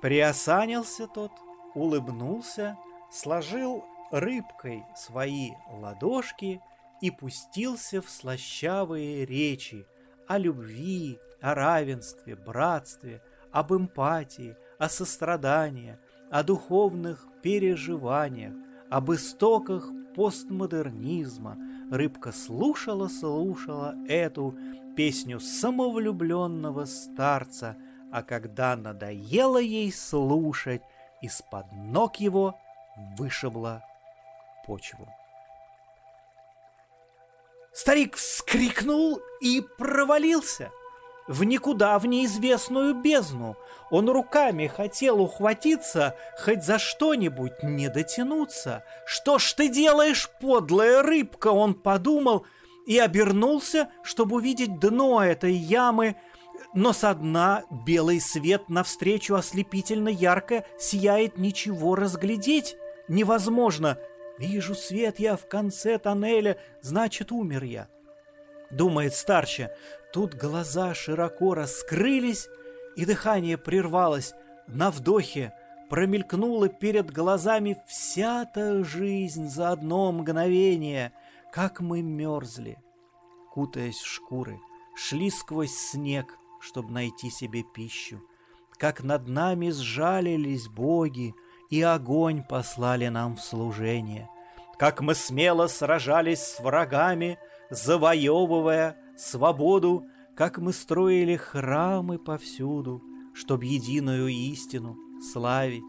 [0.00, 1.32] Приосанился тот,
[1.74, 2.78] улыбнулся,
[3.10, 6.60] сложил рыбкой свои ладошки
[7.00, 9.86] и пустился в слащавые речи
[10.26, 15.98] о любви, о равенстве, братстве, об эмпатии, о сострадании,
[16.30, 18.54] о духовных переживаниях,
[18.90, 21.56] об истоках постмодернизма.
[21.90, 24.54] Рыбка слушала-слушала эту
[24.96, 27.76] песню самовлюбленного старца,
[28.12, 30.82] а когда надоело ей слушать,
[31.22, 32.58] из-под ног его
[33.16, 33.82] вышибла
[34.66, 35.08] почву.
[37.78, 40.72] Старик вскрикнул и провалился
[41.28, 43.56] в никуда, в неизвестную бездну.
[43.92, 48.82] Он руками хотел ухватиться, хоть за что-нибудь не дотянуться.
[49.06, 52.46] «Что ж ты делаешь, подлая рыбка?» Он подумал
[52.84, 56.16] и обернулся, чтобы увидеть дно этой ямы,
[56.74, 63.98] но со дна белый свет навстречу ослепительно ярко сияет, ничего разглядеть невозможно.
[64.38, 67.88] Вижу свет я в конце тоннеля, значит, умер я.
[68.70, 69.74] Думает старче,
[70.12, 72.48] тут глаза широко раскрылись,
[72.96, 74.34] и дыхание прервалось.
[74.66, 75.52] На вдохе
[75.88, 81.12] промелькнула перед глазами вся та жизнь за одно мгновение,
[81.52, 82.78] как мы мерзли,
[83.52, 84.60] кутаясь в шкуры,
[84.94, 88.20] шли сквозь снег, чтобы найти себе пищу,
[88.78, 91.34] как над нами сжалились боги,
[91.70, 94.28] и огонь послали нам в служение.
[94.78, 97.38] Как мы смело сражались с врагами,
[97.70, 103.02] завоевывая свободу, как мы строили храмы повсюду,
[103.34, 105.82] чтоб единую истину славить,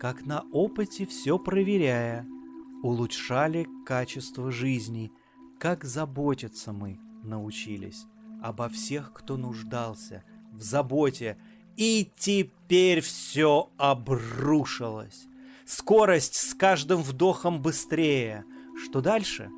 [0.00, 2.26] как на опыте все проверяя,
[2.82, 5.12] улучшали качество жизни,
[5.58, 8.06] как заботиться мы научились
[8.42, 11.36] обо всех, кто нуждался в заботе
[11.80, 15.26] и теперь все обрушилось.
[15.64, 18.44] Скорость с каждым вдохом быстрее.
[18.84, 19.48] Что дальше?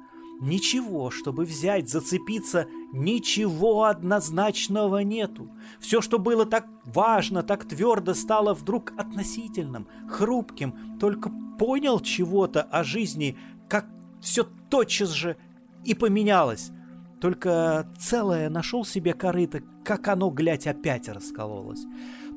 [0.41, 5.51] Ничего, чтобы взять, зацепиться, ничего однозначного нету.
[5.81, 10.99] Все, что было так важно, так твердо, стало вдруг относительным, хрупким.
[11.01, 13.37] Только понял чего-то о жизни,
[13.69, 13.89] как
[14.21, 15.37] все тотчас же
[15.85, 16.71] и поменялось.
[17.23, 21.85] Только целое нашел себе корыто, как оно, глядь, опять раскололось.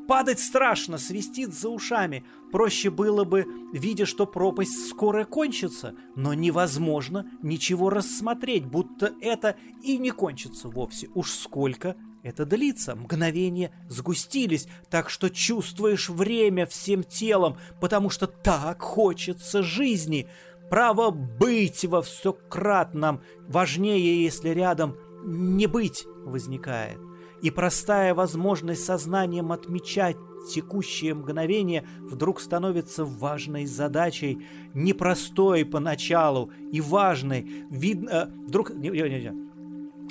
[0.07, 2.23] Падать страшно, свистит за ушами.
[2.51, 9.97] Проще было бы, видя, что пропасть скоро кончится, но невозможно ничего рассмотреть, будто это и
[9.97, 11.09] не кончится вовсе.
[11.15, 12.95] Уж сколько это длится.
[12.95, 20.27] Мгновения сгустились, так что чувствуешь время всем телом, потому что так хочется жизни.
[20.69, 26.99] Право быть во все крат нам важнее, если рядом не быть возникает.
[27.41, 30.17] И простая возможность сознанием отмечать
[30.49, 37.65] текущее мгновение вдруг становится важной задачей, непростой поначалу и важной.
[37.69, 39.45] Видно, э, вдруг, не, не, не,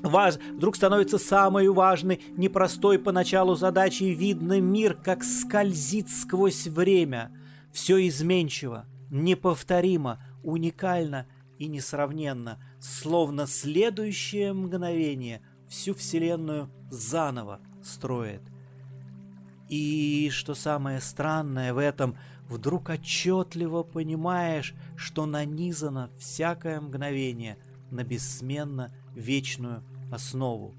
[0.03, 7.31] Важ, вдруг становится самой важной, непростой поначалу задачей видно мир, как скользит сквозь время.
[7.73, 11.26] Все изменчиво, неповторимо, уникально
[11.59, 18.42] и несравненно, словно следующее мгновение всю Вселенную заново строит.
[19.68, 22.16] И, что самое странное в этом,
[22.49, 27.59] вдруг отчетливо понимаешь, что нанизано всякое мгновение
[27.90, 29.82] на бессменно вечную
[30.12, 30.74] основу.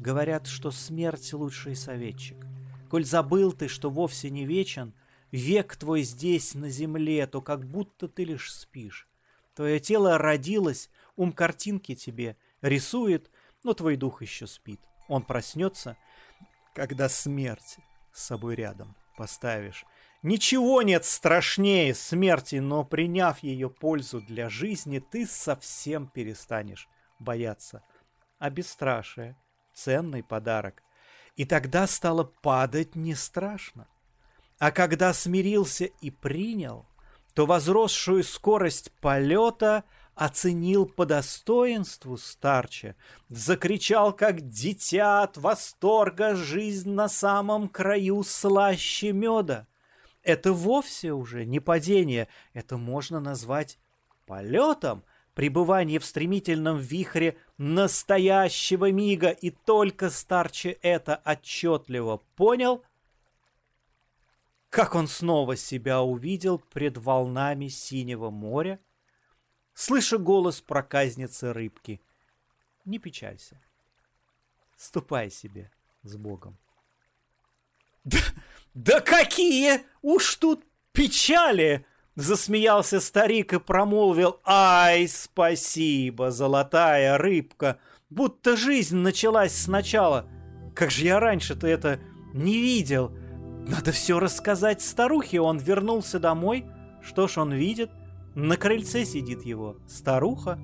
[0.00, 2.46] Говорят, что смерть лучший советчик.
[2.88, 4.94] Коль забыл ты, что вовсе не вечен—
[5.32, 9.08] Век твой здесь, на земле, то как будто ты лишь спишь.
[9.54, 13.30] Твое тело родилось, ум картинки тебе рисует,
[13.62, 14.80] но твой дух еще спит.
[15.08, 15.96] Он проснется,
[16.74, 17.78] когда смерть
[18.12, 19.84] с собой рядом поставишь.
[20.22, 27.82] Ничего нет страшнее смерти, но приняв ее пользу для жизни, ты совсем перестанешь бояться.
[28.38, 29.36] А бесстрашие
[29.72, 30.82] ценный подарок.
[31.36, 33.86] И тогда стало падать не страшно.
[34.58, 36.86] А когда смирился и принял,
[37.34, 39.84] то возросшую скорость полета
[40.14, 42.96] оценил по достоинству старче,
[43.28, 49.66] закричал, как дитя от восторга, жизнь на самом краю слаще меда.
[50.22, 53.78] Это вовсе уже не падение, это можно назвать
[54.24, 55.04] полетом,
[55.34, 62.82] пребывание в стремительном вихре настоящего мига, и только старче это отчетливо понял,
[64.76, 68.78] как он снова себя увидел пред волнами синего моря,
[69.72, 72.02] слыша голос проказницы рыбки.
[72.84, 73.58] Не печалься.
[74.76, 75.70] Ступай себе
[76.02, 76.58] с Богом.
[78.04, 78.18] Да,
[78.74, 80.62] да какие уж тут
[80.92, 81.86] печали!
[82.14, 87.80] Засмеялся старик и промолвил «Ай, спасибо, золотая рыбка!
[88.10, 90.28] Будто жизнь началась сначала!
[90.74, 91.98] Как же я раньше-то это
[92.34, 93.16] не видел!
[93.68, 96.66] Надо все рассказать старухе!» Он вернулся домой.
[97.02, 97.90] Что ж он видит?
[98.34, 100.58] На крыльце сидит его старуха.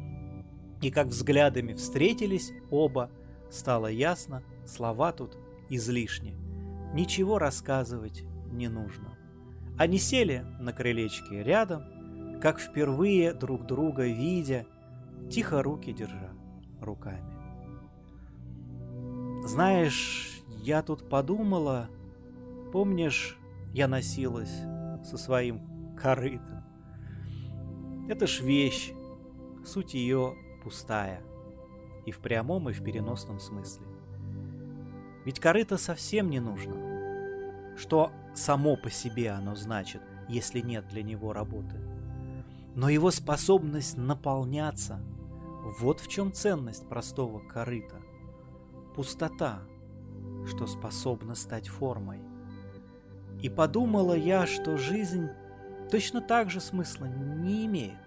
[0.80, 3.10] И как взглядами встретились оба,
[3.50, 5.38] стало ясно, слова тут
[5.68, 6.34] излишни.
[6.92, 9.16] Ничего рассказывать не нужно.
[9.78, 14.66] Они сели на крылечке рядом, как впервые друг друга видя,
[15.30, 16.30] тихо руки держа
[16.80, 17.32] руками.
[19.46, 21.88] Знаешь, я тут подумала,
[22.72, 23.38] помнишь,
[23.72, 24.54] я носилась
[25.04, 26.64] со своим корытом.
[28.08, 28.92] Это ж вещь,
[29.64, 31.22] суть ее пустая,
[32.06, 33.86] и в прямом, и в переносном смысле.
[35.24, 37.76] Ведь корыто совсем не нужно.
[37.76, 41.76] Что само по себе оно значит, если нет для него работы.
[42.74, 45.00] Но его способность наполняться–
[45.62, 48.00] вот в чем ценность простого корыта.
[48.96, 49.62] Пустота,
[50.46, 52.20] что способна стать формой.
[53.42, 55.28] И подумала я, что жизнь
[55.90, 57.98] точно так же смысла не имеет.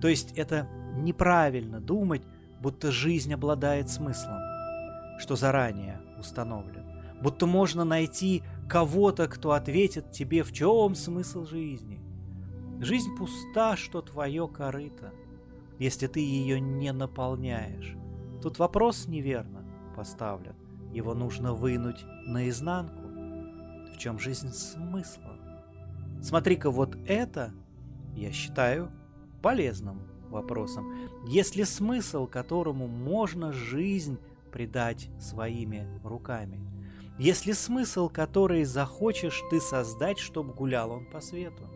[0.00, 2.22] То есть это неправильно думать,
[2.60, 4.38] будто жизнь обладает смыслом,
[5.18, 6.86] что заранее установлен.
[7.20, 12.00] Будто можно найти кого-то, кто ответит тебе, в чем смысл жизни.
[12.80, 15.12] Жизнь пуста, что твое корыто,
[15.78, 17.96] если ты ее не наполняешь.
[18.42, 19.64] Тут вопрос неверно
[19.96, 20.54] поставлен.
[20.92, 23.01] Его нужно вынуть наизнанку.
[24.02, 25.38] Чем жизнь смысла?
[26.20, 27.52] Смотри-ка, вот это
[28.16, 28.90] я считаю
[29.42, 30.92] полезным вопросом.
[31.28, 34.18] Если смысл, которому можно жизнь
[34.50, 36.60] придать своими руками–
[37.18, 41.68] есть ли смысл, который захочешь ты создать, чтоб гулял он по свету?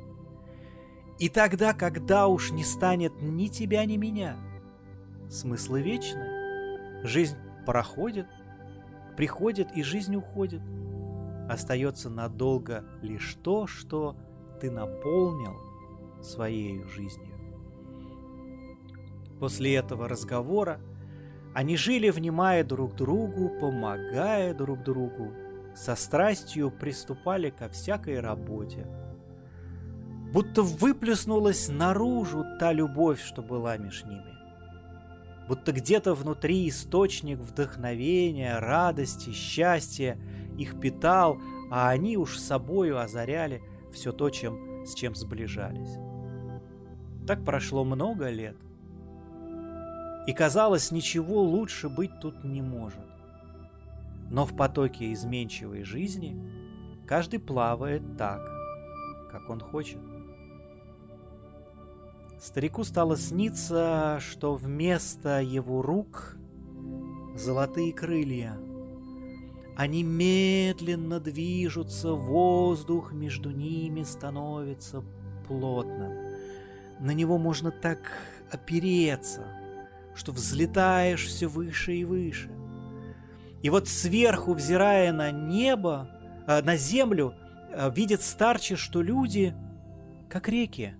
[1.20, 4.36] И тогда, когда уж не станет ни тебя, ни меня,
[5.30, 7.04] смыслы вечны.
[7.04, 8.26] Жизнь проходит,
[9.16, 10.62] приходит и жизнь уходит.
[11.48, 14.16] Остается надолго лишь то, что
[14.60, 15.54] ты наполнил
[16.22, 17.34] своей жизнью.
[19.38, 20.80] После этого разговора
[21.54, 25.32] они жили, внимая друг другу, помогая друг другу,
[25.74, 28.86] со страстью приступали ко всякой работе.
[30.32, 34.36] Будто выплеснулась наружу та любовь, что была между ними.
[35.48, 40.18] Будто где-то внутри источник вдохновения, радости, счастья
[40.58, 41.40] их питал,
[41.70, 45.98] а они уж собою озаряли все то, чем, с чем сближались.
[47.26, 48.56] Так прошло много лет.
[50.26, 53.00] И казалось, ничего лучше быть тут не может.
[54.30, 56.36] Но в потоке изменчивой жизни
[57.06, 58.40] каждый плавает так,
[59.30, 60.00] как он хочет.
[62.38, 66.36] Старику стало сниться, что вместо его рук
[67.34, 68.58] золотые крылья.
[69.76, 75.04] Они медленно движутся, воздух между ними становится
[75.46, 76.12] плотным.
[76.98, 77.98] На него можно так
[78.50, 79.44] опереться–
[80.16, 82.50] что взлетаешь все выше и выше.
[83.62, 86.08] И вот сверху, взирая на небо,
[86.46, 87.34] э, на землю,
[87.70, 89.54] э, видит старче, что люди,
[90.30, 90.94] как реки,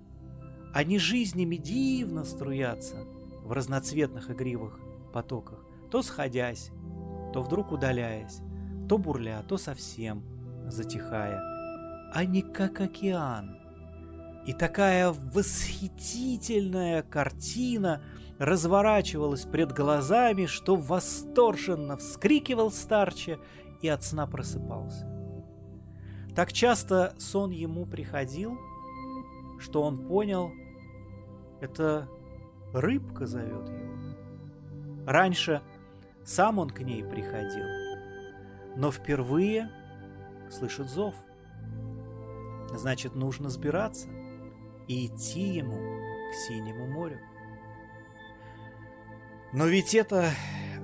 [0.74, 2.96] они жизнями дивно струятся
[3.42, 4.78] в разноцветных игривых
[5.12, 6.70] потоках, то сходясь,
[7.32, 8.40] то вдруг удаляясь,
[8.88, 10.22] то бурля, то совсем
[10.68, 11.40] затихая.
[12.12, 13.58] Они как океан.
[14.46, 18.02] И такая восхитительная картина–
[18.38, 23.38] разворачивалась пред глазами, что восторженно вскрикивал старче
[23.80, 25.06] и от сна просыпался.
[26.34, 28.58] Так часто сон ему приходил,
[29.58, 30.52] что он понял,
[31.60, 32.08] это
[32.74, 35.06] рыбка зовет его.
[35.06, 35.62] Раньше
[36.24, 37.64] Сам он к ней приходил,
[38.76, 39.70] но впервые
[40.50, 41.14] слышит зов.
[42.74, 44.08] Значит, нужно сбираться
[44.86, 45.76] и идти ему
[46.30, 47.18] к синему морю.
[49.52, 50.30] Но ведь это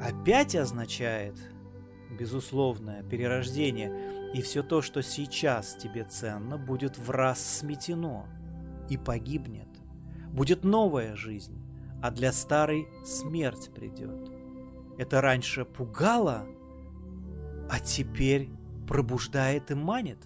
[0.03, 1.34] опять означает
[2.11, 8.26] безусловное перерождение, и все то, что сейчас тебе ценно, будет в раз сметено
[8.88, 9.68] и погибнет.
[10.32, 11.59] Будет новая жизнь,
[12.03, 14.30] а для старой смерть придет.
[14.99, 16.47] Это раньше пугало,
[17.73, 18.51] а теперь
[18.87, 20.18] пробуждает и манит.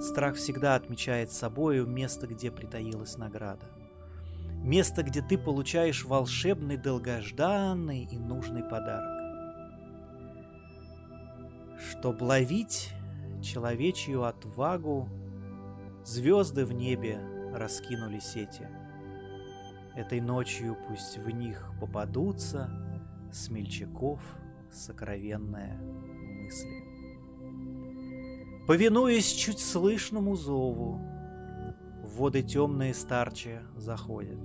[0.00, 3.66] Страх всегда отмечает собою место, где притаилась награда.
[4.64, 9.10] Место, где ты получаешь волшебный, долгожданный и нужный подарок.
[11.90, 12.94] Чтоб ловить
[13.42, 15.10] человечью отвагу,
[16.02, 17.20] Звезды в небе
[17.52, 18.66] раскинули сети.
[19.94, 22.70] Этой ночью пусть в них попадутся
[23.30, 24.20] Смельчаков
[24.70, 25.78] сокровенная
[26.52, 26.84] мысли.
[28.66, 31.00] Повинуясь чуть слышному зову,
[32.02, 34.38] в воды темные старче заходят.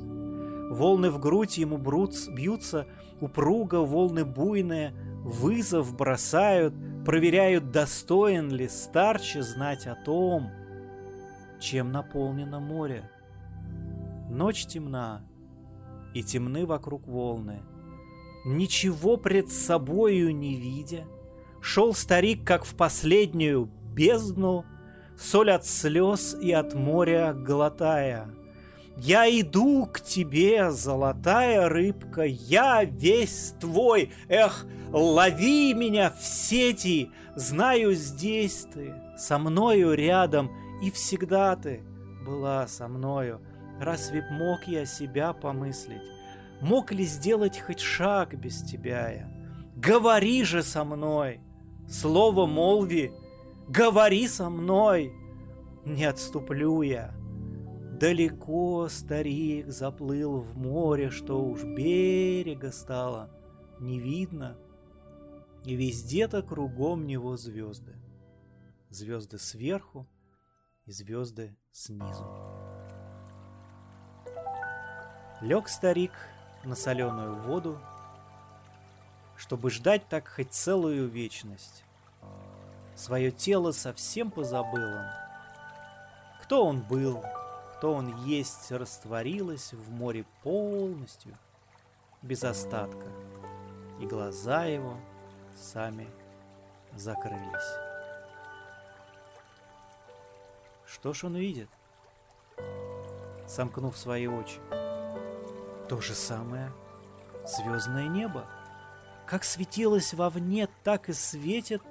[0.72, 2.88] Волны в грудь ему брут, бьются,
[3.22, 4.94] упруго волны буйные,
[5.24, 6.74] вызов бросают,
[7.06, 10.50] проверяют, достоин ли старче знать о том,
[11.60, 13.10] чем наполнено море.
[14.30, 15.26] Ночь темна,
[16.14, 17.62] и темны вокруг волны.
[18.46, 21.06] Ничего пред собою не видя,
[21.62, 24.66] шел старик, как в последнюю бездну,
[25.18, 28.30] соль от слез и от моря глотая.
[29.00, 37.94] Я иду к тебе, золотая рыбка, я весь твой, эх, лови меня в сети, знаю,
[37.94, 40.50] здесь ты, со мною рядом,
[40.82, 41.84] и всегда ты
[42.26, 43.40] была со мною.
[43.80, 46.02] Разве мог я себя помыслить?
[46.62, 49.32] Мог ли сделать хоть шаг без тебя я?
[49.76, 51.40] Говори же со мной,
[51.88, 53.14] слово молви,
[53.68, 55.14] говори со мной,
[55.86, 57.14] не отступлю я.
[58.00, 63.32] Далеко старик заплыл в море, что уж берега стало
[63.80, 64.58] не видно,
[65.64, 67.96] и везде-то кругом него звезды.
[68.90, 70.08] Звезды сверху
[70.86, 72.26] и звезды снизу.
[75.42, 76.12] Лег старик
[76.64, 77.80] на соленую воду,
[79.38, 81.84] чтобы ждать так хоть целую вечность.
[82.96, 85.06] Свое тело совсем позабыл он.
[86.42, 87.24] Кто он был,
[87.78, 91.38] кто он есть, растворилось в море полностью,
[92.24, 93.08] без остатка,
[94.02, 94.98] и глаза его
[95.56, 96.08] сами
[96.94, 97.78] закрылись.
[100.88, 101.70] Что ж он видит?
[103.48, 104.60] Сомкнув свои очи.
[105.88, 106.72] То же самое
[107.46, 108.46] звездное небо.
[109.28, 111.82] Как светилось вовне, так и светит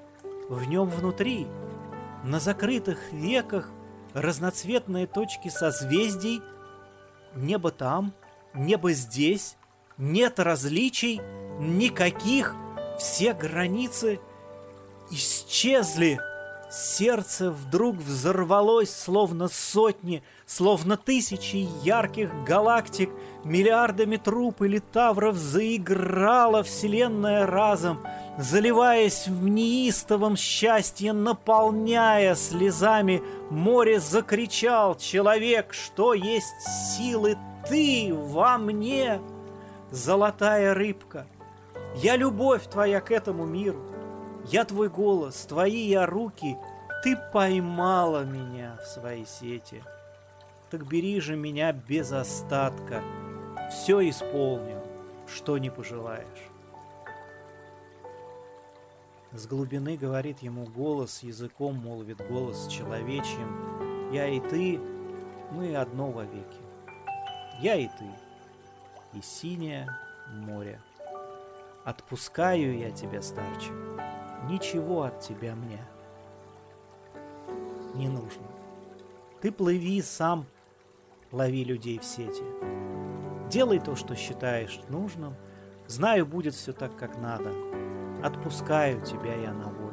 [0.49, 1.47] в нем внутри.
[2.25, 3.71] На закрытых веках
[4.15, 6.41] разноцветные точки созвездий,
[7.35, 8.15] небо там,
[8.55, 9.59] небо здесь,
[9.99, 11.21] нет различий,
[11.61, 12.55] никаких,
[12.99, 14.19] все границы
[15.11, 16.19] исчезли.
[16.69, 23.11] Сердце вдруг взорвалось, словно сотни, словно тысячи ярких галактик,
[23.45, 28.05] миллиардами труп или тавров заиграла вселенная разом,
[28.37, 37.37] заливаясь в неистовом счастье, наполняя слезами, море закричал человек, что есть силы
[37.69, 39.21] ты во мне,
[39.93, 41.27] золотая рыбка.
[41.95, 43.81] Я любовь твоя к этому миру,
[44.51, 46.57] я твой голос, твои я руки,
[47.03, 49.83] ты поймала меня в свои сети.
[50.71, 53.03] Так бери же меня без остатка,
[53.71, 54.83] все исполню,
[55.27, 56.51] что не пожелаешь.
[59.33, 64.13] С глубины говорит ему голос, языком молвит голос человечьим.
[64.13, 64.81] Я и ты,
[65.51, 66.61] мы одно вовеки.
[67.61, 68.09] Я и ты,
[69.13, 69.89] и синее
[70.29, 70.81] море.
[71.85, 73.73] Отпускаю я тебя, старче
[74.49, 75.87] ничего от тебя мне
[77.95, 78.47] не нужно.
[79.41, 80.47] Ты плыви сам,
[81.33, 82.45] лови людей в сети.
[83.51, 85.35] Делай то, что считаешь нужным.
[85.87, 87.53] Знаю, будет все так, как надо.
[88.23, 89.86] Отпускаю тебя я на волю.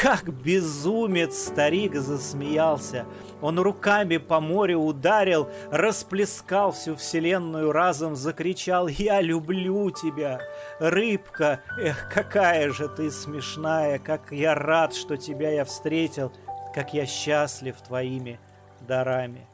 [0.00, 3.04] Как безумец старик засмеялся.
[3.40, 10.40] Он руками по морю ударил, расплескал всю вселенную, разом закричал «Я люблю тебя,
[10.78, 11.60] рыбка!
[11.78, 13.98] Эх, какая же ты смешная!
[13.98, 16.32] Как я рад, что тебя я встретил!
[16.74, 18.40] Как я счастлив твоими
[18.80, 19.46] дарами!»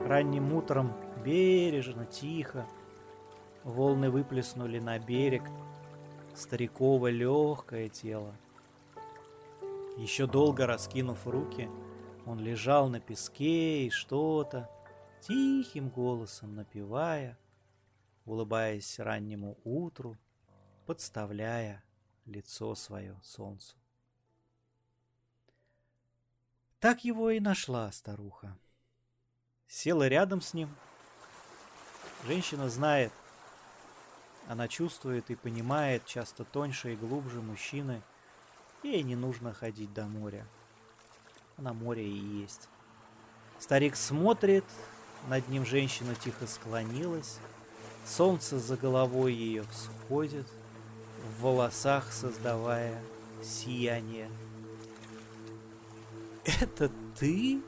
[0.00, 0.92] Ранним утром
[1.24, 2.66] бережно, тихо,
[3.62, 5.44] волны выплеснули на берег
[6.34, 8.34] стариково легкое тело.
[9.98, 11.68] Еще долго раскинув руки,
[12.26, 14.70] он лежал на песке и что-то
[15.20, 17.38] тихим голосом напевая,
[18.24, 20.16] улыбаясь раннему утру,
[20.86, 21.84] подставляя
[22.24, 23.76] лицо свое солнцу.
[26.80, 28.58] Так его и нашла старуха.
[29.68, 30.68] Села рядом с ним.
[32.26, 33.12] Женщина знает,
[34.52, 38.02] она чувствует и понимает часто тоньше и глубже мужчины.
[38.82, 40.46] Ей не нужно ходить до моря.
[41.56, 42.68] На море и есть.
[43.58, 44.66] Старик смотрит,
[45.26, 47.38] над ним женщина тихо склонилась.
[48.04, 50.46] Солнце за головой ее всходит,
[51.24, 53.00] в волосах создавая
[53.42, 54.28] сияние.
[56.44, 57.62] «Это ты?»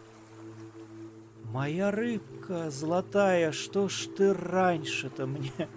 [1.45, 5.69] «Моя рыбка золотая, что ж ты раньше-то мне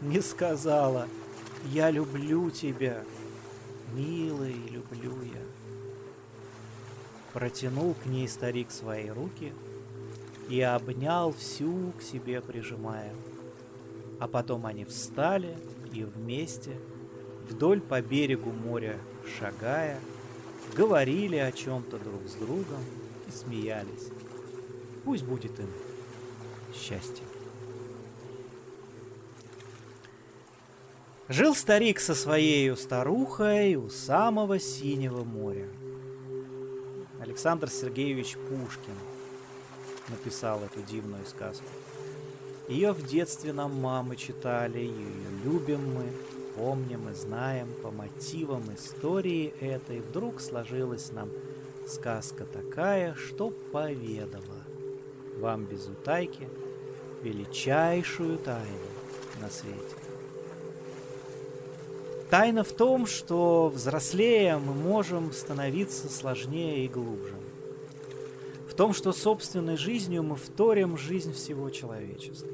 [0.00, 1.08] не сказала?
[1.66, 3.04] Я люблю тебя,
[3.92, 5.42] милый, люблю я».
[7.32, 9.52] Протянул к ней старик свои руки
[10.48, 13.14] и обнял всю к себе прижимая.
[14.18, 15.56] А потом они встали
[15.92, 16.72] и вместе,
[17.48, 18.98] вдоль по берегу моря
[19.38, 20.00] шагая,
[20.74, 22.82] говорили о чем-то друг с другом
[23.26, 24.08] и смеялись.
[25.04, 25.68] Пусть будет им
[26.74, 27.27] счастье.
[31.28, 35.68] Жил старик со своей старухой у самого синего моря.
[37.20, 38.94] Александр Сергеевич Пушкин
[40.08, 41.66] написал эту дивную сказку.
[42.66, 45.10] Ее в детстве нам мамы читали, ее
[45.44, 46.06] любим мы,
[46.56, 50.00] помним и знаем по мотивам истории этой.
[50.00, 51.28] Вдруг сложилась нам
[51.86, 54.64] сказка такая, что поведала
[55.36, 56.48] вам без утайки
[57.22, 58.88] величайшую тайну
[59.42, 60.07] на свете.
[62.30, 67.32] Тайна в том, что взрослея мы можем становиться сложнее и глубже.
[68.68, 72.50] В том, что собственной жизнью мы вторим жизнь всего человечества.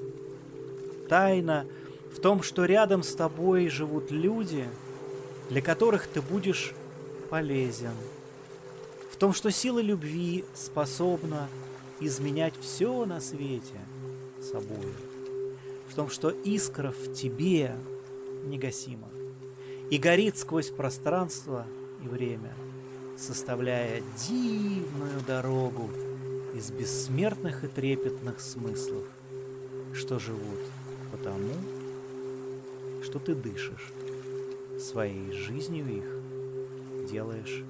[1.09, 1.67] Тайна
[2.17, 4.69] в том, что рядом с тобой живут люди,
[5.51, 6.73] для которых ты будешь
[7.29, 7.95] полезен.
[9.11, 11.49] В том, что сила любви способна
[11.99, 13.81] изменять все на свете
[14.41, 14.95] собой.
[15.89, 17.75] В том, что искра в тебе
[18.45, 19.09] негасима
[19.91, 21.67] и горит сквозь пространство
[22.05, 22.53] и время,
[23.17, 25.91] составляя дивную дорогу
[26.55, 29.05] из бессмертных и трепетных смыслов,
[29.93, 30.61] что живут
[31.13, 31.55] потому,
[33.03, 33.93] что ты дышишь,
[34.81, 37.63] своей жизнью их делаешь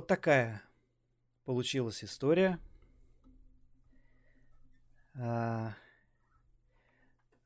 [0.00, 0.62] Вот такая
[1.44, 2.58] получилась история.
[5.14, 5.74] А,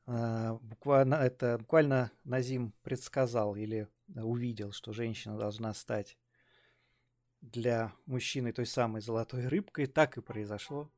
[0.05, 6.17] а, буквально, это, буквально Назим предсказал или увидел, что женщина должна стать
[7.41, 9.85] для мужчины той самой золотой рыбкой.
[9.87, 10.89] Так и произошло.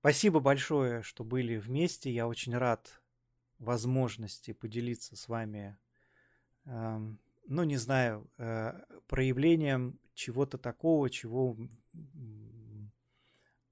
[0.00, 2.10] Спасибо большое, что были вместе.
[2.10, 3.00] Я очень рад
[3.60, 5.78] возможности поделиться с вами,
[6.64, 6.98] э,
[7.46, 8.72] ну, не знаю, э,
[9.06, 11.56] проявлением чего-то такого, чего,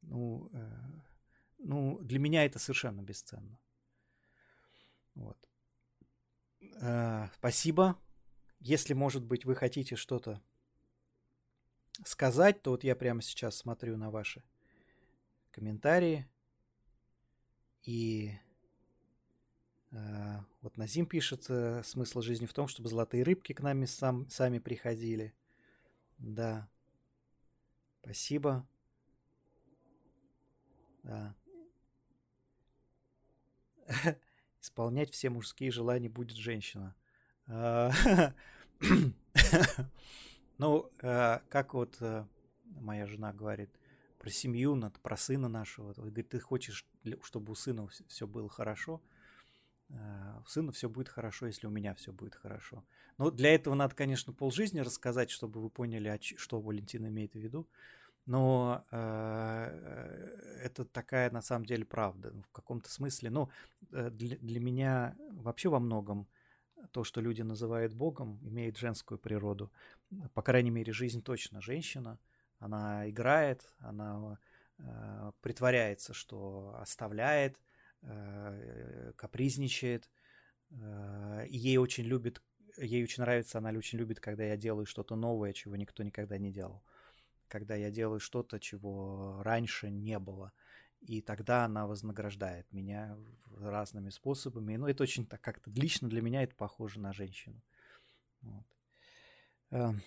[0.02, 1.00] ну, э,
[1.58, 3.58] ну, для меня это совершенно бесценно.
[5.14, 5.38] Вот.
[6.80, 7.98] Э, спасибо.
[8.58, 10.42] Если, может быть, вы хотите что-то
[12.04, 14.42] сказать, то вот я прямо сейчас смотрю на ваши
[15.50, 16.28] комментарии.
[17.82, 18.32] И
[19.90, 21.44] вот Назим пишет,
[21.84, 25.34] смысл жизни в том, чтобы золотые рыбки к нами сам, сами приходили.
[26.18, 26.68] Да.
[28.02, 28.66] Спасибо.
[31.02, 31.34] Да.
[34.60, 36.94] Исполнять все мужские желания будет женщина.
[37.46, 37.90] А,
[40.58, 41.98] ну, э, как вот
[42.64, 43.70] моя жена говорит
[44.18, 45.94] про семью, про сына нашего.
[45.94, 46.86] Говорит, ты хочешь,
[47.22, 49.00] чтобы у сына все было хорошо.
[49.90, 52.84] Э, у сына все будет хорошо, если у меня все будет хорошо.
[53.18, 57.68] Но для этого надо, конечно, полжизни рассказать, чтобы вы поняли, что Валентин имеет в виду.
[58.26, 63.30] Но э, это такая на самом деле правда в каком-то смысле.
[63.30, 63.50] Но
[63.90, 66.28] для, для меня вообще во многом
[66.92, 69.70] то, что люди называют Богом, имеет женскую природу.
[70.34, 72.18] По крайней мере, жизнь точно женщина.
[72.58, 74.38] Она играет, она
[74.78, 77.69] э, притворяется, что оставляет, э,
[79.16, 80.08] капризничает.
[80.70, 82.42] Э, ей очень любит
[82.76, 86.50] ей очень нравится, она очень любит, когда я делаю что-то новое, чего никто никогда не
[86.50, 86.82] делал.
[87.48, 90.52] Когда я делаю что-то, чего раньше не было.
[91.00, 93.16] И тогда она вознаграждает меня
[93.56, 94.76] разными способами.
[94.76, 97.60] Ну, это очень так как-то лично для меня это похоже на женщину.
[98.42, 98.66] Вот.
[99.70, 100.02] Эм,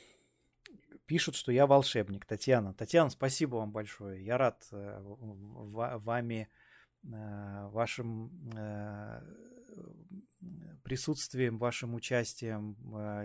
[1.06, 2.26] пишут, что я волшебник.
[2.26, 2.74] Татьяна.
[2.74, 4.24] Татьяна, спасибо вам большое.
[4.24, 6.63] Я рад э, вами, э,
[7.04, 9.22] вашим э,
[10.84, 12.78] присутствием, вашим участием.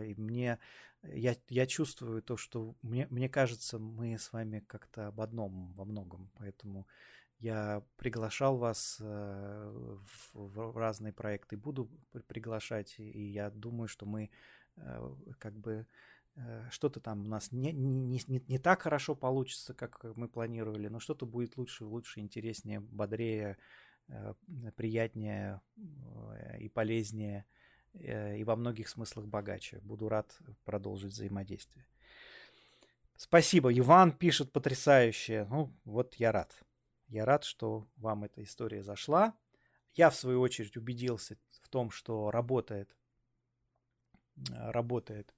[0.02, 0.58] И мне,
[1.02, 5.84] я, я чувствую то, что мне, мне кажется, мы с вами как-то об одном во
[5.84, 6.30] многом.
[6.34, 6.86] Поэтому
[7.38, 11.88] я приглашал вас в, разные проекты, буду
[12.26, 14.30] приглашать, и я думаю, что мы
[15.38, 15.84] как бы Э,
[16.70, 21.00] что-то там у нас не, не, не, не так хорошо получится, как мы планировали, но
[21.00, 23.58] что-то будет лучше, лучше, интереснее, бодрее,
[24.08, 24.34] э,
[24.76, 27.44] приятнее э, и полезнее,
[27.94, 29.80] и во многих смыслах богаче.
[29.80, 31.86] Буду рад продолжить взаимодействие.
[33.16, 33.76] Спасибо.
[33.76, 35.46] Иван пишет потрясающе.
[35.50, 36.54] Ну, вот я рад.
[37.08, 39.34] Я рад, что вам эта история зашла.
[39.94, 42.94] Я, в свою очередь, убедился в том, что работает,
[44.50, 45.34] работает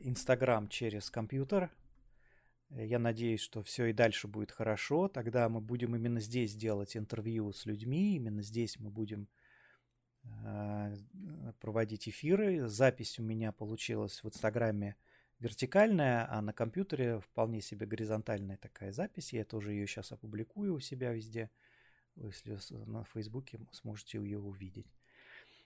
[0.00, 1.70] Инстаграм через компьютер.
[2.70, 5.08] Я надеюсь, что все и дальше будет хорошо.
[5.08, 9.28] Тогда мы будем именно здесь делать интервью с людьми, именно здесь мы будем
[10.24, 10.96] э,
[11.60, 12.68] проводить эфиры.
[12.68, 14.96] Запись у меня получилась в Инстаграме
[15.38, 19.32] вертикальная, а на компьютере вполне себе горизонтальная такая запись.
[19.32, 21.50] Я тоже ее сейчас опубликую у себя везде.
[22.16, 24.86] Если на Фейсбуке сможете ее увидеть.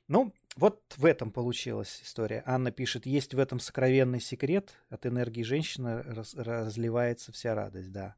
[0.08, 2.42] Ну, вот в этом получилась история.
[2.46, 8.16] Анна пишет, есть в этом сокровенный секрет, от энергии женщины раз, разливается вся радость, да.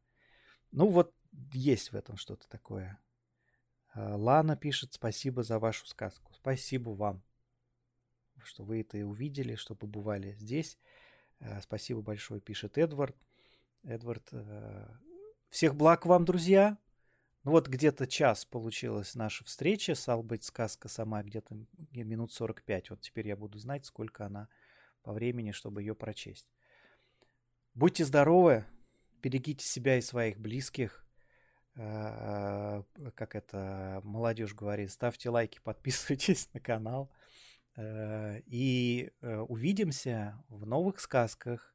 [0.73, 1.13] Ну вот
[1.53, 2.99] есть в этом что-то такое.
[3.93, 6.33] А, Лана пишет, спасибо за вашу сказку.
[6.33, 7.23] Спасибо вам,
[8.43, 10.79] что вы это увидели, что побывали здесь.
[11.41, 13.17] А, спасибо большое, пишет Эдвард.
[13.83, 14.87] Эдвард, э,
[15.49, 16.79] всех благ вам, друзья.
[17.43, 19.95] Ну вот где-то час получилась наша встреча.
[19.95, 21.57] Стал быть, сказка сама где-то
[21.93, 22.91] минут 45.
[22.91, 24.49] Вот теперь я буду знать, сколько она
[25.03, 26.49] по времени, чтобы ее прочесть.
[27.75, 28.67] Будьте здоровы,
[29.23, 31.07] берегите себя и своих близких.
[31.77, 32.83] Э,
[33.15, 37.11] как это молодежь говорит, ставьте лайки, подписывайтесь на канал.
[37.77, 41.75] Э, и э, увидимся в новых сказках,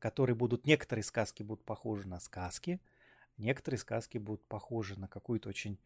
[0.00, 2.80] которые будут, некоторые сказки будут похожи на сказки,
[3.40, 5.78] Некоторые сказки будут похожи на какую-то очень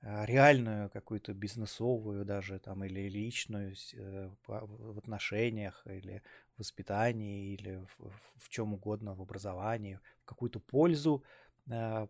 [0.00, 6.22] э, реальную, какую-то бизнесовую даже там или личную э, в отношениях или
[6.54, 11.24] в воспитании или в, в чем угодно, в образовании, в какую-то пользу.
[11.68, 12.06] Э,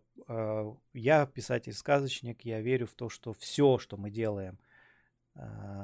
[0.93, 4.59] я писатель-сказочник, я верю в то, что все, что мы делаем,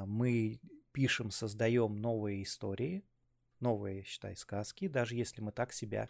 [0.06, 0.60] мы
[0.92, 3.02] пишем, создаем новые истории,
[3.58, 6.08] новые, считай, сказки, даже если мы так себя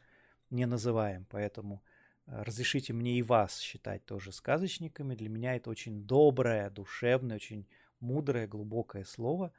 [0.51, 1.26] не называем.
[1.30, 1.82] Поэтому
[2.26, 5.14] Разрешите мне и вас считать тоже сказочниками.
[5.14, 7.66] Для меня это очень доброе, душевное, очень
[7.98, 9.52] мудрое, глубокое слово.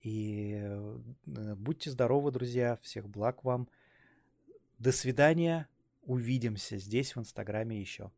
[0.00, 2.76] И э, будьте здоровы, друзья.
[2.82, 3.68] Всех благ вам.
[4.78, 5.68] До свидания.
[6.02, 8.10] Увидимся здесь в Инстаграме еще.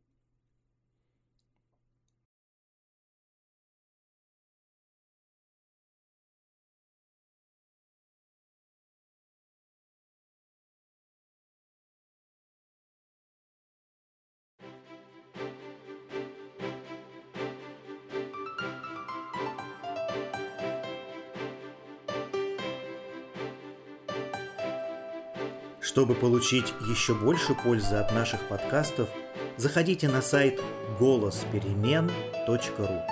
[25.98, 29.08] Чтобы получить еще больше пользы от наших подкастов,
[29.56, 30.60] заходите на сайт
[31.00, 33.02] голосперемен.ру.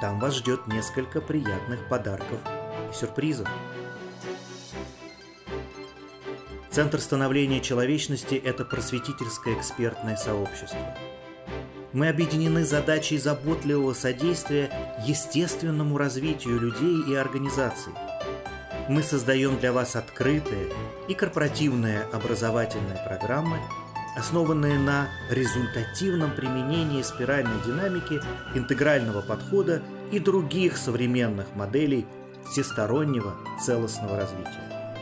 [0.00, 2.40] Там вас ждет несколько приятных подарков
[2.90, 3.46] и сюрпризов.
[6.72, 10.96] Центр становления человечности– это просветительское экспертное сообщество.
[11.92, 14.68] Мы объединены задачей заботливого содействия
[15.06, 17.92] естественному развитию людей и организаций–
[18.90, 20.66] мы создаем для вас открытые
[21.06, 23.58] и корпоративные образовательные программы,
[24.16, 28.20] основанные на результативном применении спиральной динамики,
[28.56, 29.80] интегрального подхода
[30.10, 32.04] и других современных моделей
[32.50, 34.98] всестороннего целостного развития.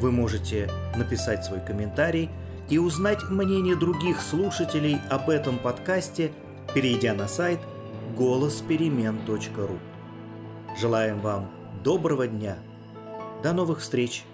[0.00, 2.30] Вы можете написать свой комментарий
[2.68, 6.32] и узнать мнение других слушателей об этом подкасте,
[6.74, 7.60] перейдя на сайт
[8.16, 9.78] голосперемен.ру.
[10.80, 11.50] Желаем вам
[11.82, 12.56] доброго дня.
[13.42, 14.24] До новых встреч!